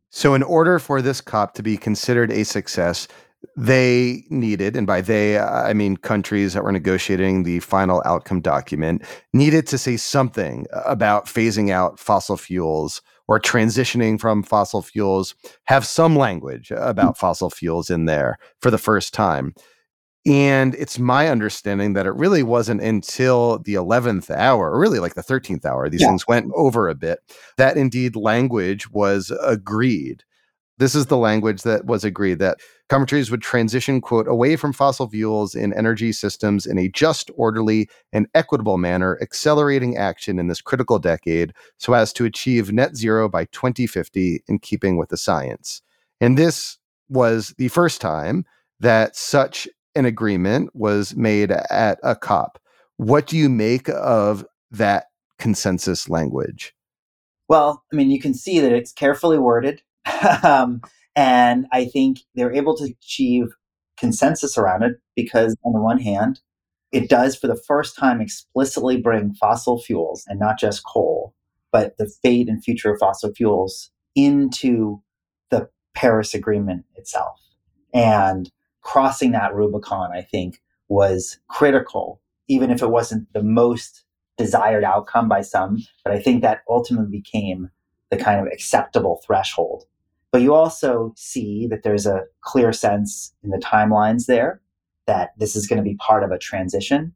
So, 0.09 0.33
in 0.33 0.43
order 0.43 0.77
for 0.77 1.01
this 1.01 1.21
COP 1.21 1.53
to 1.53 1.63
be 1.63 1.77
considered 1.77 2.31
a 2.31 2.43
success, 2.43 3.07
they 3.57 4.23
needed, 4.29 4.75
and 4.75 4.87
by 4.87 5.01
they, 5.01 5.37
uh, 5.37 5.63
I 5.63 5.73
mean 5.73 5.97
countries 5.97 6.53
that 6.53 6.63
were 6.63 6.71
negotiating 6.71 7.43
the 7.43 7.59
final 7.59 8.01
outcome 8.05 8.41
document, 8.41 9.03
needed 9.33 9.67
to 9.67 9.77
say 9.77 9.97
something 9.97 10.65
about 10.85 11.25
phasing 11.25 11.69
out 11.69 11.99
fossil 11.99 12.37
fuels 12.37 13.01
or 13.27 13.39
transitioning 13.39 14.19
from 14.19 14.43
fossil 14.43 14.81
fuels, 14.81 15.35
have 15.65 15.85
some 15.85 16.15
language 16.15 16.71
about 16.71 17.17
fossil 17.17 17.49
fuels 17.49 17.89
in 17.89 18.05
there 18.05 18.37
for 18.59 18.69
the 18.71 18.77
first 18.77 19.13
time. 19.13 19.53
And 20.25 20.75
it's 20.75 20.99
my 20.99 21.29
understanding 21.29 21.93
that 21.93 22.05
it 22.05 22.13
really 22.13 22.43
wasn't 22.43 22.81
until 22.81 23.59
the 23.59 23.73
11th 23.73 24.29
hour, 24.29 24.71
or 24.71 24.79
really 24.79 24.99
like 24.99 25.15
the 25.15 25.23
13th 25.23 25.65
hour, 25.65 25.89
these 25.89 26.01
yeah. 26.01 26.07
things 26.07 26.27
went 26.27 26.51
over 26.55 26.89
a 26.89 26.95
bit, 26.95 27.19
that 27.57 27.77
indeed 27.77 28.15
language 28.15 28.91
was 28.91 29.31
agreed. 29.41 30.23
This 30.81 30.95
is 30.95 31.05
the 31.05 31.17
language 31.17 31.61
that 31.61 31.85
was 31.85 32.03
agreed 32.03 32.39
that 32.39 32.59
countries 32.89 33.29
would 33.29 33.43
transition, 33.43 34.01
quote, 34.01 34.27
away 34.27 34.55
from 34.55 34.73
fossil 34.73 35.07
fuels 35.07 35.53
in 35.53 35.73
energy 35.73 36.11
systems 36.11 36.65
in 36.65 36.79
a 36.79 36.89
just, 36.89 37.29
orderly, 37.35 37.87
and 38.11 38.25
equitable 38.33 38.79
manner, 38.79 39.15
accelerating 39.21 39.95
action 39.95 40.39
in 40.39 40.47
this 40.47 40.59
critical 40.59 40.97
decade 40.97 41.53
so 41.77 41.93
as 41.93 42.11
to 42.13 42.25
achieve 42.25 42.73
net 42.73 42.95
zero 42.95 43.29
by 43.29 43.45
2050 43.45 44.43
in 44.47 44.57
keeping 44.57 44.97
with 44.97 45.09
the 45.09 45.17
science. 45.17 45.83
And 46.19 46.35
this 46.35 46.79
was 47.09 47.53
the 47.59 47.67
first 47.67 48.01
time 48.01 48.43
that 48.79 49.15
such 49.15 49.67
an 49.93 50.05
agreement 50.05 50.71
was 50.75 51.15
made 51.15 51.51
at 51.51 51.99
a 52.01 52.15
COP. 52.15 52.57
What 52.97 53.27
do 53.27 53.37
you 53.37 53.49
make 53.49 53.87
of 53.89 54.43
that 54.71 55.09
consensus 55.37 56.09
language? 56.09 56.73
Well, 57.47 57.83
I 57.93 57.95
mean, 57.95 58.09
you 58.09 58.19
can 58.19 58.33
see 58.33 58.59
that 58.61 58.71
it's 58.71 58.91
carefully 58.91 59.37
worded. 59.37 59.83
um, 60.43 60.81
and 61.15 61.65
I 61.71 61.85
think 61.85 62.19
they're 62.35 62.53
able 62.53 62.75
to 62.77 62.85
achieve 62.85 63.47
consensus 63.97 64.57
around 64.57 64.83
it 64.83 64.97
because, 65.15 65.55
on 65.63 65.73
the 65.73 65.81
one 65.81 65.99
hand, 65.99 66.39
it 66.91 67.09
does 67.09 67.35
for 67.35 67.47
the 67.47 67.61
first 67.67 67.95
time 67.95 68.21
explicitly 68.21 68.97
bring 68.97 69.33
fossil 69.33 69.81
fuels 69.81 70.25
and 70.27 70.39
not 70.39 70.59
just 70.59 70.83
coal, 70.85 71.33
but 71.71 71.97
the 71.97 72.11
fate 72.21 72.49
and 72.49 72.63
future 72.63 72.91
of 72.91 72.99
fossil 72.99 73.33
fuels 73.33 73.91
into 74.15 75.01
the 75.49 75.69
Paris 75.95 76.33
Agreement 76.33 76.85
itself. 76.95 77.39
And 77.93 78.49
crossing 78.81 79.31
that 79.31 79.53
Rubicon, 79.53 80.11
I 80.13 80.21
think, 80.21 80.61
was 80.89 81.39
critical, 81.47 82.21
even 82.47 82.71
if 82.71 82.81
it 82.81 82.89
wasn't 82.89 83.31
the 83.33 83.43
most 83.43 84.03
desired 84.37 84.83
outcome 84.83 85.29
by 85.29 85.41
some. 85.41 85.77
But 86.03 86.13
I 86.13 86.19
think 86.19 86.41
that 86.41 86.61
ultimately 86.67 87.19
became 87.19 87.69
the 88.09 88.17
kind 88.17 88.39
of 88.45 88.51
acceptable 88.51 89.21
threshold. 89.25 89.85
But 90.31 90.41
you 90.41 90.53
also 90.53 91.13
see 91.17 91.67
that 91.67 91.83
there's 91.83 92.05
a 92.05 92.23
clear 92.41 92.71
sense 92.71 93.33
in 93.43 93.49
the 93.49 93.57
timelines 93.57 94.27
there 94.27 94.61
that 95.07 95.31
this 95.37 95.55
is 95.55 95.67
going 95.67 95.77
to 95.77 95.83
be 95.83 95.95
part 95.95 96.23
of 96.23 96.31
a 96.31 96.37
transition. 96.37 97.13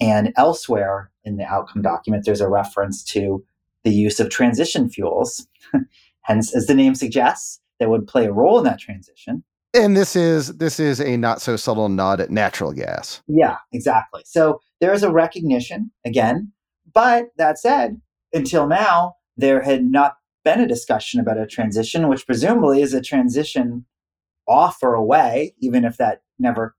And 0.00 0.32
elsewhere 0.36 1.10
in 1.24 1.36
the 1.36 1.44
outcome 1.44 1.82
document, 1.82 2.24
there's 2.24 2.40
a 2.40 2.48
reference 2.48 3.02
to 3.04 3.44
the 3.84 3.90
use 3.90 4.20
of 4.20 4.28
transition 4.28 4.90
fuels. 4.90 5.46
Hence, 6.22 6.54
as 6.54 6.66
the 6.66 6.74
name 6.74 6.94
suggests, 6.94 7.60
that 7.78 7.88
would 7.88 8.06
play 8.06 8.26
a 8.26 8.32
role 8.32 8.58
in 8.58 8.64
that 8.64 8.78
transition. 8.78 9.44
And 9.74 9.96
this 9.96 10.16
is 10.16 10.56
this 10.56 10.80
is 10.80 11.00
a 11.00 11.16
not 11.16 11.40
so 11.40 11.56
subtle 11.56 11.88
nod 11.88 12.20
at 12.20 12.30
natural 12.30 12.72
gas. 12.72 13.22
Yeah, 13.28 13.56
exactly. 13.72 14.22
So 14.24 14.60
there 14.80 14.92
is 14.92 15.02
a 15.02 15.10
recognition 15.10 15.90
again, 16.04 16.52
but 16.92 17.28
that 17.36 17.58
said, 17.58 18.00
until 18.32 18.66
now 18.66 19.16
there 19.36 19.62
had 19.62 19.84
not 19.84 20.16
been 20.48 20.60
a 20.62 20.66
discussion 20.66 21.20
about 21.20 21.36
a 21.36 21.46
transition, 21.46 22.08
which 22.08 22.24
presumably 22.24 22.80
is 22.80 22.94
a 22.94 23.02
transition 23.02 23.84
off 24.48 24.78
or 24.82 24.94
away, 24.94 25.54
even 25.58 25.84
if 25.84 25.98
that 25.98 26.22
never 26.38 26.74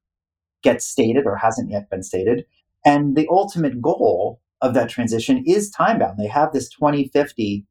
gets 0.64 0.88
stated 0.88 1.28
or 1.28 1.36
hasn't 1.36 1.70
yet 1.70 1.88
been 1.88 2.02
stated. 2.02 2.48
And 2.84 3.16
the 3.16 3.28
ultimate 3.30 3.80
goal 3.80 4.42
of 4.60 4.74
that 4.74 4.90
transition 4.90 5.44
is 5.46 5.70
time 5.70 6.00
bound. 6.00 6.18
They 6.18 6.26
have 6.26 6.52
this 6.52 6.68
2050 6.68 7.64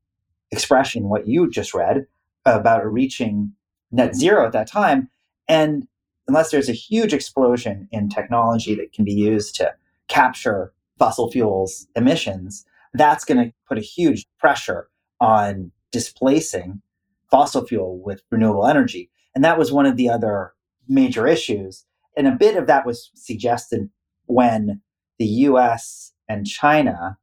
expression, 0.52 1.08
what 1.08 1.26
you 1.26 1.50
just 1.50 1.74
read, 1.74 2.06
about 2.44 2.86
reaching 2.86 3.52
net 3.90 4.14
zero 4.14 4.46
at 4.46 4.52
that 4.52 4.70
time. 4.70 5.10
And 5.48 5.88
unless 6.28 6.52
there's 6.52 6.68
a 6.68 6.84
huge 6.88 7.12
explosion 7.12 7.88
in 7.90 8.08
technology 8.08 8.76
that 8.76 8.92
can 8.92 9.04
be 9.04 9.14
used 9.14 9.56
to 9.56 9.74
capture 10.06 10.72
fossil 10.96 11.28
fuels 11.28 11.88
emissions, 11.96 12.64
that's 12.94 13.24
going 13.24 13.44
to 13.44 13.52
put 13.66 13.78
a 13.78 13.82
huge 13.82 14.26
pressure 14.38 14.88
on 15.20 15.72
displacing 15.92 16.82
fossil 17.30 17.66
fuel 17.66 18.00
with 18.02 18.22
renewable 18.30 18.66
energy. 18.66 19.10
And 19.34 19.44
that 19.44 19.58
was 19.58 19.72
one 19.72 19.86
of 19.86 19.96
the 19.96 20.08
other 20.08 20.52
major 20.88 21.26
issues. 21.26 21.84
And 22.16 22.26
a 22.26 22.32
bit 22.32 22.56
of 22.56 22.66
that 22.66 22.86
was 22.86 23.10
suggested 23.14 23.90
when 24.26 24.80
the 25.18 25.26
US 25.26 26.12
and 26.28 26.46
China 26.46 27.18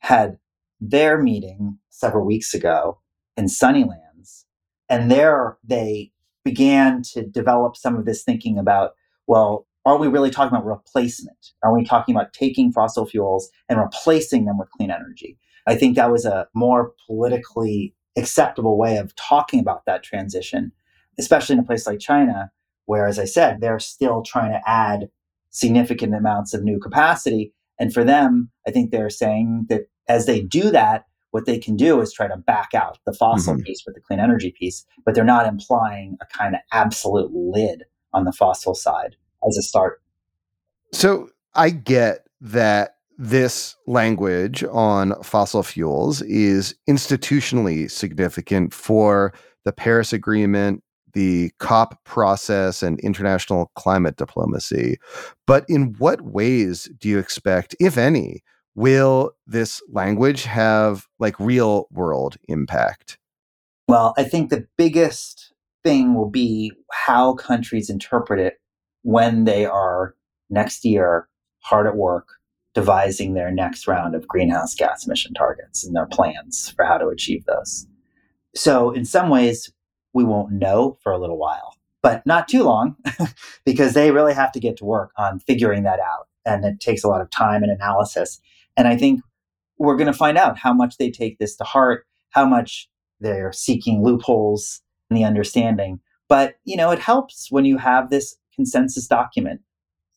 had 0.00 0.38
their 0.80 1.22
meeting 1.22 1.78
several 1.90 2.26
weeks 2.26 2.54
ago 2.54 2.98
in 3.36 3.46
Sunnylands. 3.46 4.44
And 4.88 5.10
there 5.10 5.58
they 5.64 6.12
began 6.44 7.02
to 7.12 7.24
develop 7.26 7.76
some 7.76 7.96
of 7.96 8.04
this 8.04 8.24
thinking 8.24 8.58
about, 8.58 8.92
well, 9.26 9.66
are 9.84 9.96
we 9.96 10.08
really 10.08 10.30
talking 10.30 10.56
about 10.56 10.66
replacement? 10.66 11.52
Are 11.62 11.74
we 11.74 11.84
talking 11.84 12.14
about 12.14 12.32
taking 12.32 12.72
fossil 12.72 13.06
fuels 13.06 13.50
and 13.68 13.78
replacing 13.78 14.44
them 14.44 14.58
with 14.58 14.70
clean 14.70 14.90
energy? 14.90 15.38
I 15.66 15.76
think 15.76 15.96
that 15.96 16.10
was 16.10 16.24
a 16.24 16.48
more 16.54 16.92
politically 17.06 17.94
acceptable 18.16 18.76
way 18.76 18.96
of 18.96 19.14
talking 19.16 19.60
about 19.60 19.84
that 19.86 20.02
transition, 20.02 20.72
especially 21.18 21.54
in 21.54 21.60
a 21.60 21.64
place 21.64 21.86
like 21.86 21.98
China, 21.98 22.50
where, 22.86 23.06
as 23.06 23.18
I 23.18 23.24
said, 23.24 23.60
they're 23.60 23.78
still 23.78 24.22
trying 24.22 24.52
to 24.52 24.60
add 24.66 25.08
significant 25.50 26.14
amounts 26.14 26.54
of 26.54 26.62
new 26.62 26.78
capacity. 26.78 27.52
And 27.78 27.92
for 27.92 28.04
them, 28.04 28.50
I 28.66 28.70
think 28.70 28.90
they're 28.90 29.10
saying 29.10 29.66
that 29.68 29.82
as 30.08 30.26
they 30.26 30.40
do 30.40 30.70
that, 30.70 31.06
what 31.30 31.46
they 31.46 31.58
can 31.58 31.76
do 31.76 32.00
is 32.00 32.12
try 32.12 32.28
to 32.28 32.36
back 32.36 32.74
out 32.74 32.98
the 33.06 33.12
fossil 33.12 33.54
mm-hmm. 33.54 33.62
piece 33.62 33.82
with 33.86 33.94
the 33.94 34.00
clean 34.00 34.20
energy 34.20 34.54
piece, 34.56 34.84
but 35.04 35.14
they're 35.14 35.24
not 35.24 35.46
implying 35.46 36.16
a 36.20 36.26
kind 36.26 36.54
of 36.54 36.60
absolute 36.72 37.30
lid 37.32 37.84
on 38.12 38.24
the 38.24 38.32
fossil 38.32 38.74
side 38.74 39.16
as 39.48 39.56
a 39.56 39.62
start. 39.62 40.02
So 40.92 41.30
I 41.54 41.70
get 41.70 42.26
that 42.42 42.96
this 43.22 43.76
language 43.86 44.64
on 44.72 45.14
fossil 45.22 45.62
fuels 45.62 46.22
is 46.22 46.74
institutionally 46.90 47.88
significant 47.88 48.74
for 48.74 49.32
the 49.64 49.72
Paris 49.72 50.12
Agreement, 50.12 50.82
the 51.14 51.52
COP 51.60 52.02
process, 52.02 52.82
and 52.82 52.98
international 52.98 53.70
climate 53.76 54.16
diplomacy. 54.16 54.98
But 55.46 55.64
in 55.68 55.94
what 55.98 56.20
ways 56.22 56.90
do 56.98 57.08
you 57.08 57.20
expect, 57.20 57.76
if 57.78 57.96
any, 57.96 58.42
will 58.74 59.30
this 59.46 59.80
language 59.88 60.42
have 60.42 61.06
like 61.20 61.38
real 61.38 61.86
world 61.92 62.38
impact? 62.48 63.18
Well, 63.86 64.14
I 64.18 64.24
think 64.24 64.50
the 64.50 64.66
biggest 64.76 65.52
thing 65.84 66.16
will 66.16 66.30
be 66.30 66.72
how 66.90 67.34
countries 67.34 67.88
interpret 67.88 68.40
it 68.40 68.54
when 69.02 69.44
they 69.44 69.64
are 69.64 70.16
next 70.50 70.84
year 70.84 71.28
hard 71.60 71.86
at 71.86 71.94
work 71.94 72.26
devising 72.74 73.34
their 73.34 73.50
next 73.50 73.86
round 73.86 74.14
of 74.14 74.26
greenhouse 74.26 74.74
gas 74.74 75.06
emission 75.06 75.34
targets 75.34 75.84
and 75.84 75.94
their 75.94 76.06
plans 76.06 76.70
for 76.70 76.84
how 76.84 76.98
to 76.98 77.08
achieve 77.08 77.44
those. 77.44 77.86
So, 78.54 78.90
in 78.90 79.04
some 79.04 79.28
ways, 79.28 79.72
we 80.12 80.24
won't 80.24 80.52
know 80.52 80.98
for 81.02 81.12
a 81.12 81.18
little 81.18 81.38
while, 81.38 81.76
but 82.02 82.24
not 82.26 82.48
too 82.48 82.62
long 82.62 82.96
because 83.64 83.94
they 83.94 84.10
really 84.10 84.34
have 84.34 84.52
to 84.52 84.60
get 84.60 84.76
to 84.78 84.84
work 84.84 85.10
on 85.16 85.38
figuring 85.40 85.84
that 85.84 86.00
out. 86.00 86.28
And 86.44 86.64
it 86.64 86.80
takes 86.80 87.04
a 87.04 87.08
lot 87.08 87.20
of 87.20 87.30
time 87.30 87.62
and 87.62 87.72
analysis. 87.72 88.40
And 88.76 88.88
I 88.88 88.96
think 88.96 89.20
we're 89.78 89.96
going 89.96 90.06
to 90.06 90.12
find 90.12 90.36
out 90.36 90.58
how 90.58 90.72
much 90.72 90.96
they 90.98 91.10
take 91.10 91.38
this 91.38 91.56
to 91.56 91.64
heart, 91.64 92.06
how 92.30 92.44
much 92.44 92.88
they're 93.20 93.52
seeking 93.52 94.02
loopholes 94.02 94.80
in 95.10 95.16
the 95.16 95.24
understanding. 95.24 96.00
But, 96.28 96.56
you 96.64 96.76
know, 96.76 96.90
it 96.90 96.98
helps 96.98 97.50
when 97.50 97.64
you 97.64 97.78
have 97.78 98.10
this 98.10 98.36
consensus 98.54 99.06
document. 99.06 99.60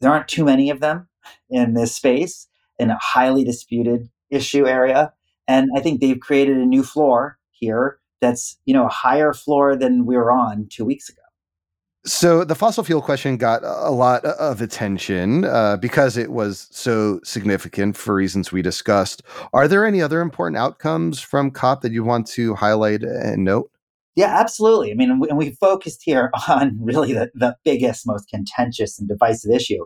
There 0.01 0.11
aren't 0.11 0.27
too 0.27 0.43
many 0.43 0.69
of 0.69 0.81
them 0.81 1.07
in 1.49 1.73
this 1.73 1.95
space 1.95 2.47
in 2.79 2.89
a 2.89 2.97
highly 3.01 3.43
disputed 3.43 4.09
issue 4.29 4.67
area. 4.67 5.13
And 5.47 5.69
I 5.75 5.79
think 5.79 6.01
they've 6.01 6.19
created 6.19 6.57
a 6.57 6.65
new 6.65 6.83
floor 6.83 7.37
here 7.51 7.99
that's, 8.21 8.57
you 8.65 8.73
know, 8.73 8.85
a 8.85 8.89
higher 8.89 9.33
floor 9.33 9.75
than 9.75 10.05
we 10.05 10.15
were 10.15 10.31
on 10.31 10.67
two 10.71 10.85
weeks 10.85 11.09
ago. 11.09 11.21
So 12.05 12.43
the 12.43 12.53
fossil 12.53 12.83
fuel 12.83 13.01
question 13.01 13.35
got 13.35 13.63
a 13.63 13.89
lot 13.89 14.23
of 14.25 14.61
attention 14.61 15.43
uh, 15.43 15.77
because 15.77 16.17
it 16.17 16.31
was 16.31 16.67
so 16.69 17.19
significant 17.23 17.97
for 17.97 18.13
reasons 18.13 18.51
we 18.51 18.61
discussed. 18.61 19.23
Are 19.53 19.67
there 19.67 19.85
any 19.85 20.03
other 20.03 20.21
important 20.21 20.57
outcomes 20.57 21.19
from 21.19 21.49
COP 21.49 21.81
that 21.81 21.91
you 21.91 22.03
want 22.03 22.27
to 22.27 22.53
highlight 22.53 23.01
and 23.01 23.43
note? 23.43 23.71
Yeah, 24.15 24.39
absolutely. 24.39 24.91
I 24.91 24.93
mean, 24.93 25.09
and 25.09 25.19
we, 25.19 25.29
and 25.29 25.37
we 25.37 25.51
focused 25.51 26.01
here 26.03 26.31
on 26.47 26.77
really 26.79 27.13
the, 27.13 27.31
the 27.33 27.55
biggest, 27.63 28.05
most 28.05 28.29
contentious 28.29 28.99
and 28.99 29.07
divisive 29.07 29.51
issue. 29.51 29.85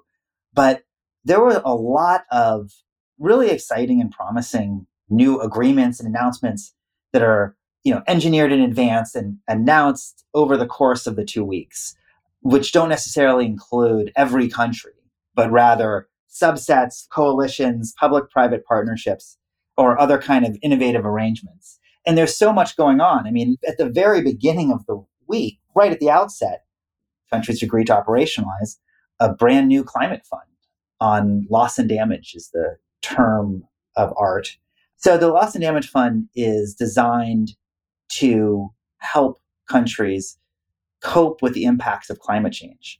But 0.53 0.83
there 1.23 1.39
were 1.39 1.61
a 1.63 1.73
lot 1.73 2.23
of 2.31 2.71
really 3.17 3.49
exciting 3.49 4.01
and 4.01 4.11
promising 4.11 4.87
new 5.09 5.39
agreements 5.41 5.99
and 5.99 6.07
announcements 6.07 6.73
that 7.13 7.21
are 7.21 7.55
you 7.83 7.93
know 7.93 8.03
engineered 8.07 8.51
in 8.51 8.61
advance 8.61 9.15
and 9.15 9.37
announced 9.47 10.25
over 10.33 10.55
the 10.57 10.67
course 10.67 11.07
of 11.07 11.15
the 11.15 11.25
two 11.25 11.43
weeks 11.43 11.95
which 12.41 12.71
don't 12.71 12.89
necessarily 12.89 13.45
include 13.45 14.11
every 14.15 14.47
country 14.47 14.93
but 15.35 15.51
rather 15.51 16.07
subsets 16.29 17.07
coalitions 17.09 17.93
public 17.99 18.29
private 18.29 18.65
partnerships 18.65 19.37
or 19.77 19.99
other 19.99 20.19
kind 20.19 20.45
of 20.45 20.57
innovative 20.61 21.05
arrangements. 21.05 21.79
And 22.05 22.17
there's 22.17 22.35
so 22.35 22.51
much 22.51 22.75
going 22.75 22.99
on. 23.01 23.25
I 23.25 23.31
mean 23.31 23.57
at 23.67 23.77
the 23.77 23.89
very 23.89 24.21
beginning 24.21 24.71
of 24.71 24.85
the 24.85 25.03
week 25.27 25.59
right 25.75 25.91
at 25.91 25.99
the 25.99 26.09
outset 26.09 26.63
countries 27.31 27.61
agreed 27.61 27.87
to 27.87 27.93
operationalize 27.93 28.77
a 29.19 29.33
brand 29.33 29.67
new 29.67 29.83
climate 29.83 30.25
fund 30.25 30.41
on 30.99 31.45
loss 31.49 31.77
and 31.77 31.89
damage 31.89 32.33
is 32.35 32.49
the 32.53 32.77
term 33.01 33.63
of 33.95 34.13
art. 34.17 34.57
So 34.97 35.17
the 35.17 35.29
loss 35.29 35.55
and 35.55 35.61
damage 35.61 35.89
fund 35.89 36.27
is 36.35 36.75
designed 36.75 37.55
to 38.13 38.69
help 38.97 39.39
countries 39.69 40.37
cope 41.01 41.41
with 41.41 41.53
the 41.53 41.63
impacts 41.63 42.09
of 42.09 42.19
climate 42.19 42.53
change. 42.53 42.99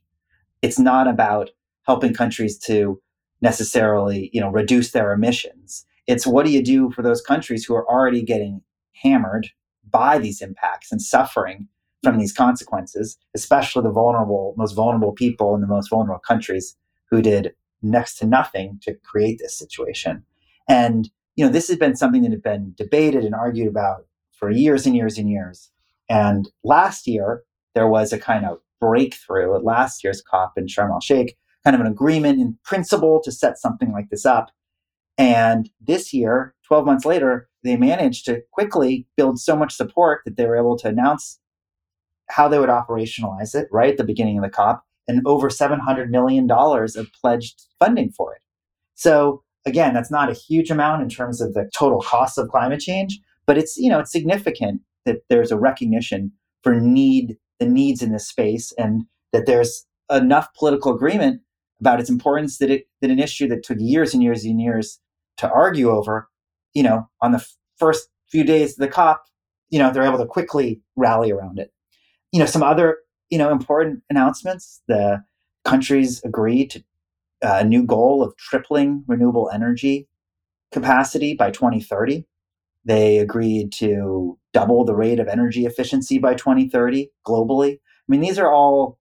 It's 0.62 0.78
not 0.78 1.08
about 1.08 1.50
helping 1.86 2.14
countries 2.14 2.58
to 2.60 3.00
necessarily, 3.42 4.30
you 4.32 4.40
know, 4.40 4.50
reduce 4.50 4.92
their 4.92 5.12
emissions. 5.12 5.84
It's 6.06 6.26
what 6.26 6.46
do 6.46 6.52
you 6.52 6.62
do 6.62 6.90
for 6.90 7.02
those 7.02 7.20
countries 7.20 7.64
who 7.64 7.74
are 7.74 7.88
already 7.88 8.22
getting 8.22 8.62
hammered 8.92 9.48
by 9.90 10.18
these 10.18 10.40
impacts 10.40 10.92
and 10.92 11.00
suffering 11.00 11.68
from 12.02 12.18
these 12.18 12.32
consequences, 12.32 13.18
especially 13.34 13.82
the 13.82 13.90
vulnerable, 13.90 14.54
most 14.56 14.72
vulnerable 14.72 15.12
people 15.12 15.54
in 15.54 15.60
the 15.60 15.66
most 15.66 15.88
vulnerable 15.90 16.20
countries 16.20 16.76
who 17.10 17.20
did 17.20 17.52
next 17.82 18.16
to 18.18 18.26
nothing 18.26 18.78
to 18.82 18.94
create 18.94 19.38
this 19.38 19.58
situation. 19.58 20.24
And 20.68 21.10
you 21.36 21.44
know, 21.44 21.50
this 21.52 21.68
has 21.68 21.78
been 21.78 21.96
something 21.96 22.22
that 22.22 22.32
had 22.32 22.42
been 22.42 22.74
debated 22.76 23.24
and 23.24 23.34
argued 23.34 23.68
about 23.68 24.06
for 24.32 24.50
years 24.50 24.86
and 24.86 24.96
years 24.96 25.16
and 25.16 25.30
years. 25.30 25.70
And 26.08 26.50
last 26.64 27.06
year, 27.06 27.44
there 27.74 27.88
was 27.88 28.12
a 28.12 28.18
kind 28.18 28.44
of 28.44 28.58
breakthrough 28.80 29.54
at 29.54 29.64
last 29.64 30.02
year's 30.02 30.22
COP 30.22 30.52
in 30.56 30.66
Sharm 30.66 30.90
el 30.90 31.00
Sheikh, 31.00 31.36
kind 31.64 31.74
of 31.74 31.80
an 31.80 31.86
agreement 31.86 32.40
in 32.40 32.58
principle 32.64 33.20
to 33.22 33.30
set 33.30 33.58
something 33.58 33.92
like 33.92 34.10
this 34.10 34.26
up. 34.26 34.50
And 35.16 35.70
this 35.80 36.12
year, 36.12 36.54
12 36.66 36.86
months 36.86 37.04
later, 37.04 37.48
they 37.62 37.76
managed 37.76 38.24
to 38.26 38.42
quickly 38.52 39.06
build 39.16 39.38
so 39.38 39.56
much 39.56 39.74
support 39.74 40.22
that 40.24 40.36
they 40.36 40.46
were 40.46 40.56
able 40.56 40.78
to 40.78 40.88
announce 40.88 41.38
how 42.28 42.48
they 42.48 42.58
would 42.58 42.68
operationalize 42.68 43.54
it 43.54 43.68
right 43.70 43.90
at 43.90 43.96
the 43.96 44.04
beginning 44.04 44.38
of 44.38 44.44
the 44.44 44.50
COP 44.50 44.84
and 45.10 45.26
over 45.26 45.48
$700 45.48 46.08
million 46.08 46.50
of 46.50 47.06
pledged 47.20 47.66
funding 47.78 48.10
for 48.10 48.34
it. 48.34 48.40
So 48.94 49.42
again, 49.66 49.92
that's 49.92 50.10
not 50.10 50.30
a 50.30 50.34
huge 50.34 50.70
amount 50.70 51.02
in 51.02 51.08
terms 51.08 51.40
of 51.40 51.54
the 51.54 51.68
total 51.76 52.00
cost 52.00 52.38
of 52.38 52.48
climate 52.48 52.80
change, 52.80 53.20
but 53.46 53.58
it's, 53.58 53.76
you 53.76 53.90
know, 53.90 53.98
it's 53.98 54.12
significant 54.12 54.80
that 55.04 55.22
there's 55.28 55.50
a 55.50 55.58
recognition 55.58 56.32
for 56.62 56.78
need, 56.80 57.36
the 57.58 57.66
needs 57.66 58.02
in 58.02 58.12
this 58.12 58.28
space 58.28 58.72
and 58.78 59.04
that 59.32 59.46
there's 59.46 59.84
enough 60.10 60.48
political 60.54 60.94
agreement 60.94 61.40
about 61.80 62.00
its 62.00 62.10
importance 62.10 62.58
that 62.58 62.70
it 62.70 62.86
that 63.00 63.10
an 63.10 63.18
issue 63.18 63.48
that 63.48 63.62
took 63.62 63.78
years 63.80 64.12
and 64.12 64.22
years 64.22 64.44
and 64.44 64.60
years 64.60 65.00
to 65.38 65.50
argue 65.50 65.90
over, 65.90 66.28
you 66.74 66.82
know, 66.82 67.08
on 67.22 67.32
the 67.32 67.38
f- 67.38 67.56
first 67.78 68.08
few 68.28 68.44
days 68.44 68.72
of 68.72 68.78
the 68.78 68.88
COP, 68.88 69.22
you 69.70 69.78
know, 69.78 69.90
they're 69.90 70.04
able 70.04 70.18
to 70.18 70.26
quickly 70.26 70.82
rally 70.96 71.30
around 71.30 71.58
it. 71.58 71.72
You 72.32 72.40
know, 72.40 72.46
some 72.46 72.62
other 72.62 72.98
you 73.30 73.38
know, 73.38 73.50
important 73.50 74.02
announcements. 74.10 74.82
The 74.88 75.22
countries 75.64 76.20
agreed 76.24 76.70
to 76.70 76.80
uh, 77.42 77.58
a 77.60 77.64
new 77.64 77.84
goal 77.84 78.22
of 78.22 78.36
tripling 78.36 79.04
renewable 79.06 79.50
energy 79.52 80.08
capacity 80.72 81.34
by 81.34 81.50
2030. 81.50 82.26
They 82.84 83.18
agreed 83.18 83.72
to 83.74 84.38
double 84.52 84.84
the 84.84 84.94
rate 84.94 85.20
of 85.20 85.28
energy 85.28 85.66
efficiency 85.66 86.18
by 86.18 86.34
2030 86.34 87.10
globally. 87.26 87.74
I 87.74 87.78
mean, 88.08 88.20
these 88.20 88.38
are 88.38 88.52
all 88.52 88.98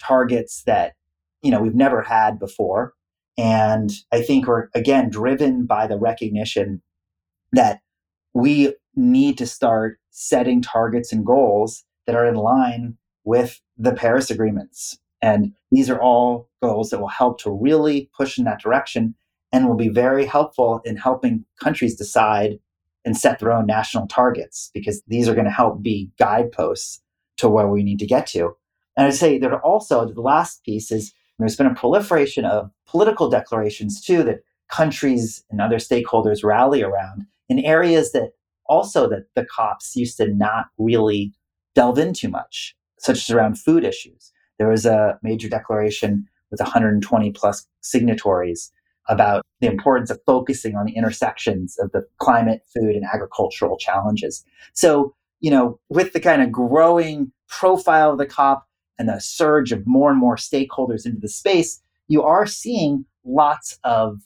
targets 0.00 0.62
that, 0.64 0.94
you 1.42 1.50
know, 1.50 1.60
we've 1.60 1.74
never 1.74 2.02
had 2.02 2.38
before. 2.38 2.94
And 3.38 3.90
I 4.12 4.20
think 4.20 4.46
we're, 4.46 4.68
again, 4.74 5.10
driven 5.10 5.64
by 5.64 5.86
the 5.86 5.98
recognition 5.98 6.82
that 7.52 7.80
we 8.34 8.74
need 8.94 9.38
to 9.38 9.46
start 9.46 9.98
setting 10.10 10.60
targets 10.60 11.12
and 11.12 11.24
goals 11.24 11.84
that 12.06 12.14
are 12.16 12.26
in 12.26 12.34
line 12.34 12.98
with 13.24 13.60
the 13.76 13.92
Paris 13.92 14.30
agreements. 14.30 14.98
And 15.20 15.52
these 15.70 15.88
are 15.88 16.00
all 16.00 16.48
goals 16.62 16.90
that 16.90 17.00
will 17.00 17.08
help 17.08 17.40
to 17.40 17.50
really 17.50 18.10
push 18.16 18.38
in 18.38 18.44
that 18.44 18.60
direction 18.60 19.14
and 19.52 19.68
will 19.68 19.76
be 19.76 19.88
very 19.88 20.24
helpful 20.24 20.80
in 20.84 20.96
helping 20.96 21.44
countries 21.62 21.94
decide 21.94 22.58
and 23.04 23.16
set 23.16 23.38
their 23.38 23.52
own 23.52 23.66
national 23.66 24.06
targets 24.06 24.70
because 24.72 25.02
these 25.06 25.28
are 25.28 25.34
going 25.34 25.44
to 25.44 25.50
help 25.50 25.82
be 25.82 26.10
guideposts 26.18 27.00
to 27.36 27.48
where 27.48 27.68
we 27.68 27.82
need 27.82 27.98
to 27.98 28.06
get 28.06 28.26
to. 28.28 28.52
And 28.96 29.06
I'd 29.06 29.14
say 29.14 29.38
that 29.38 29.52
also 29.60 30.06
the 30.06 30.20
last 30.20 30.64
piece 30.64 30.90
is 30.90 31.12
there's 31.38 31.56
been 31.56 31.66
a 31.66 31.74
proliferation 31.74 32.44
of 32.44 32.70
political 32.86 33.28
declarations 33.28 34.00
too 34.00 34.22
that 34.24 34.42
countries 34.70 35.44
and 35.50 35.60
other 35.60 35.76
stakeholders 35.76 36.44
rally 36.44 36.82
around 36.82 37.26
in 37.48 37.58
areas 37.58 38.12
that 38.12 38.32
also 38.66 39.08
that 39.08 39.26
the 39.34 39.44
COPs 39.44 39.96
used 39.96 40.16
to 40.18 40.32
not 40.32 40.66
really 40.78 41.32
delve 41.74 41.98
into 41.98 42.28
much, 42.28 42.76
such 43.02 43.18
as 43.18 43.30
around 43.30 43.58
food 43.58 43.84
issues. 43.84 44.32
There 44.58 44.68
was 44.68 44.86
a 44.86 45.18
major 45.22 45.48
declaration 45.48 46.26
with 46.50 46.60
120 46.60 47.30
plus 47.32 47.66
signatories 47.80 48.72
about 49.08 49.44
the 49.60 49.66
importance 49.66 50.10
of 50.10 50.20
focusing 50.24 50.76
on 50.76 50.86
the 50.86 50.92
intersections 50.92 51.76
of 51.80 51.90
the 51.92 52.06
climate, 52.18 52.62
food, 52.72 52.94
and 52.94 53.04
agricultural 53.04 53.76
challenges. 53.76 54.44
So, 54.72 55.14
you 55.40 55.50
know, 55.50 55.80
with 55.88 56.12
the 56.12 56.20
kind 56.20 56.40
of 56.40 56.52
growing 56.52 57.32
profile 57.48 58.12
of 58.12 58.18
the 58.18 58.26
COP 58.26 58.66
and 58.98 59.08
the 59.08 59.18
surge 59.18 59.72
of 59.72 59.84
more 59.86 60.10
and 60.10 60.20
more 60.20 60.36
stakeholders 60.36 61.04
into 61.04 61.20
the 61.20 61.28
space, 61.28 61.82
you 62.06 62.22
are 62.22 62.46
seeing 62.46 63.04
lots 63.24 63.78
of 63.82 64.20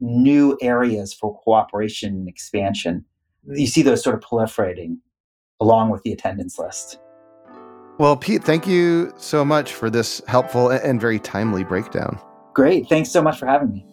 new 0.00 0.58
areas 0.60 1.14
for 1.14 1.38
cooperation 1.44 2.14
and 2.14 2.28
expansion. 2.28 3.04
You 3.46 3.66
see 3.66 3.82
those 3.82 4.02
sort 4.02 4.16
of 4.16 4.22
proliferating 4.22 4.96
along 5.60 5.90
with 5.90 6.02
the 6.02 6.12
attendance 6.12 6.58
list. 6.58 6.98
Well, 8.00 8.16
Pete, 8.16 8.42
thank 8.42 8.66
you 8.66 9.12
so 9.18 9.44
much 9.44 9.74
for 9.74 9.90
this 9.90 10.22
helpful 10.26 10.70
and 10.70 10.98
very 10.98 11.18
timely 11.18 11.64
breakdown. 11.64 12.18
Great. 12.54 12.88
Thanks 12.88 13.10
so 13.10 13.20
much 13.20 13.38
for 13.38 13.44
having 13.44 13.74
me. 13.74 13.86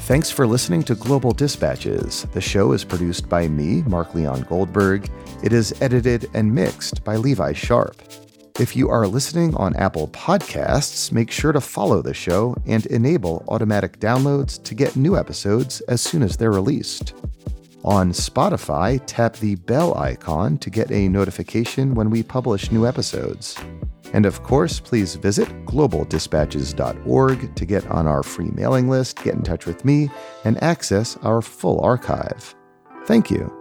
Thanks 0.00 0.32
for 0.32 0.48
listening 0.48 0.82
to 0.82 0.96
Global 0.96 1.30
Dispatches. 1.30 2.24
The 2.32 2.40
show 2.40 2.72
is 2.72 2.82
produced 2.82 3.28
by 3.28 3.46
me, 3.46 3.82
Mark 3.82 4.12
Leon 4.16 4.44
Goldberg. 4.48 5.08
It 5.44 5.52
is 5.52 5.72
edited 5.80 6.28
and 6.34 6.52
mixed 6.52 7.04
by 7.04 7.14
Levi 7.14 7.52
Sharp. 7.52 8.02
If 8.58 8.74
you 8.74 8.90
are 8.90 9.06
listening 9.06 9.54
on 9.54 9.76
Apple 9.76 10.08
Podcasts, 10.08 11.12
make 11.12 11.30
sure 11.30 11.52
to 11.52 11.60
follow 11.60 12.02
the 12.02 12.12
show 12.12 12.56
and 12.66 12.84
enable 12.86 13.44
automatic 13.46 14.00
downloads 14.00 14.60
to 14.64 14.74
get 14.74 14.96
new 14.96 15.16
episodes 15.16 15.80
as 15.82 16.00
soon 16.00 16.24
as 16.24 16.36
they're 16.36 16.50
released. 16.50 17.14
On 17.84 18.10
Spotify, 18.10 19.00
tap 19.06 19.36
the 19.36 19.54
bell 19.54 19.96
icon 19.96 20.58
to 20.58 20.70
get 20.70 20.90
a 20.90 21.08
notification 21.08 21.94
when 21.94 22.10
we 22.10 22.24
publish 22.24 22.72
new 22.72 22.84
episodes. 22.84 23.56
And 24.12 24.26
of 24.26 24.42
course, 24.42 24.80
please 24.80 25.14
visit 25.14 25.48
globaldispatches.org 25.64 27.54
to 27.54 27.64
get 27.64 27.86
on 27.86 28.08
our 28.08 28.24
free 28.24 28.50
mailing 28.50 28.88
list, 28.90 29.22
get 29.22 29.34
in 29.34 29.42
touch 29.42 29.66
with 29.66 29.84
me, 29.84 30.10
and 30.44 30.60
access 30.64 31.16
our 31.18 31.42
full 31.42 31.80
archive. 31.80 32.56
Thank 33.04 33.30
you. 33.30 33.57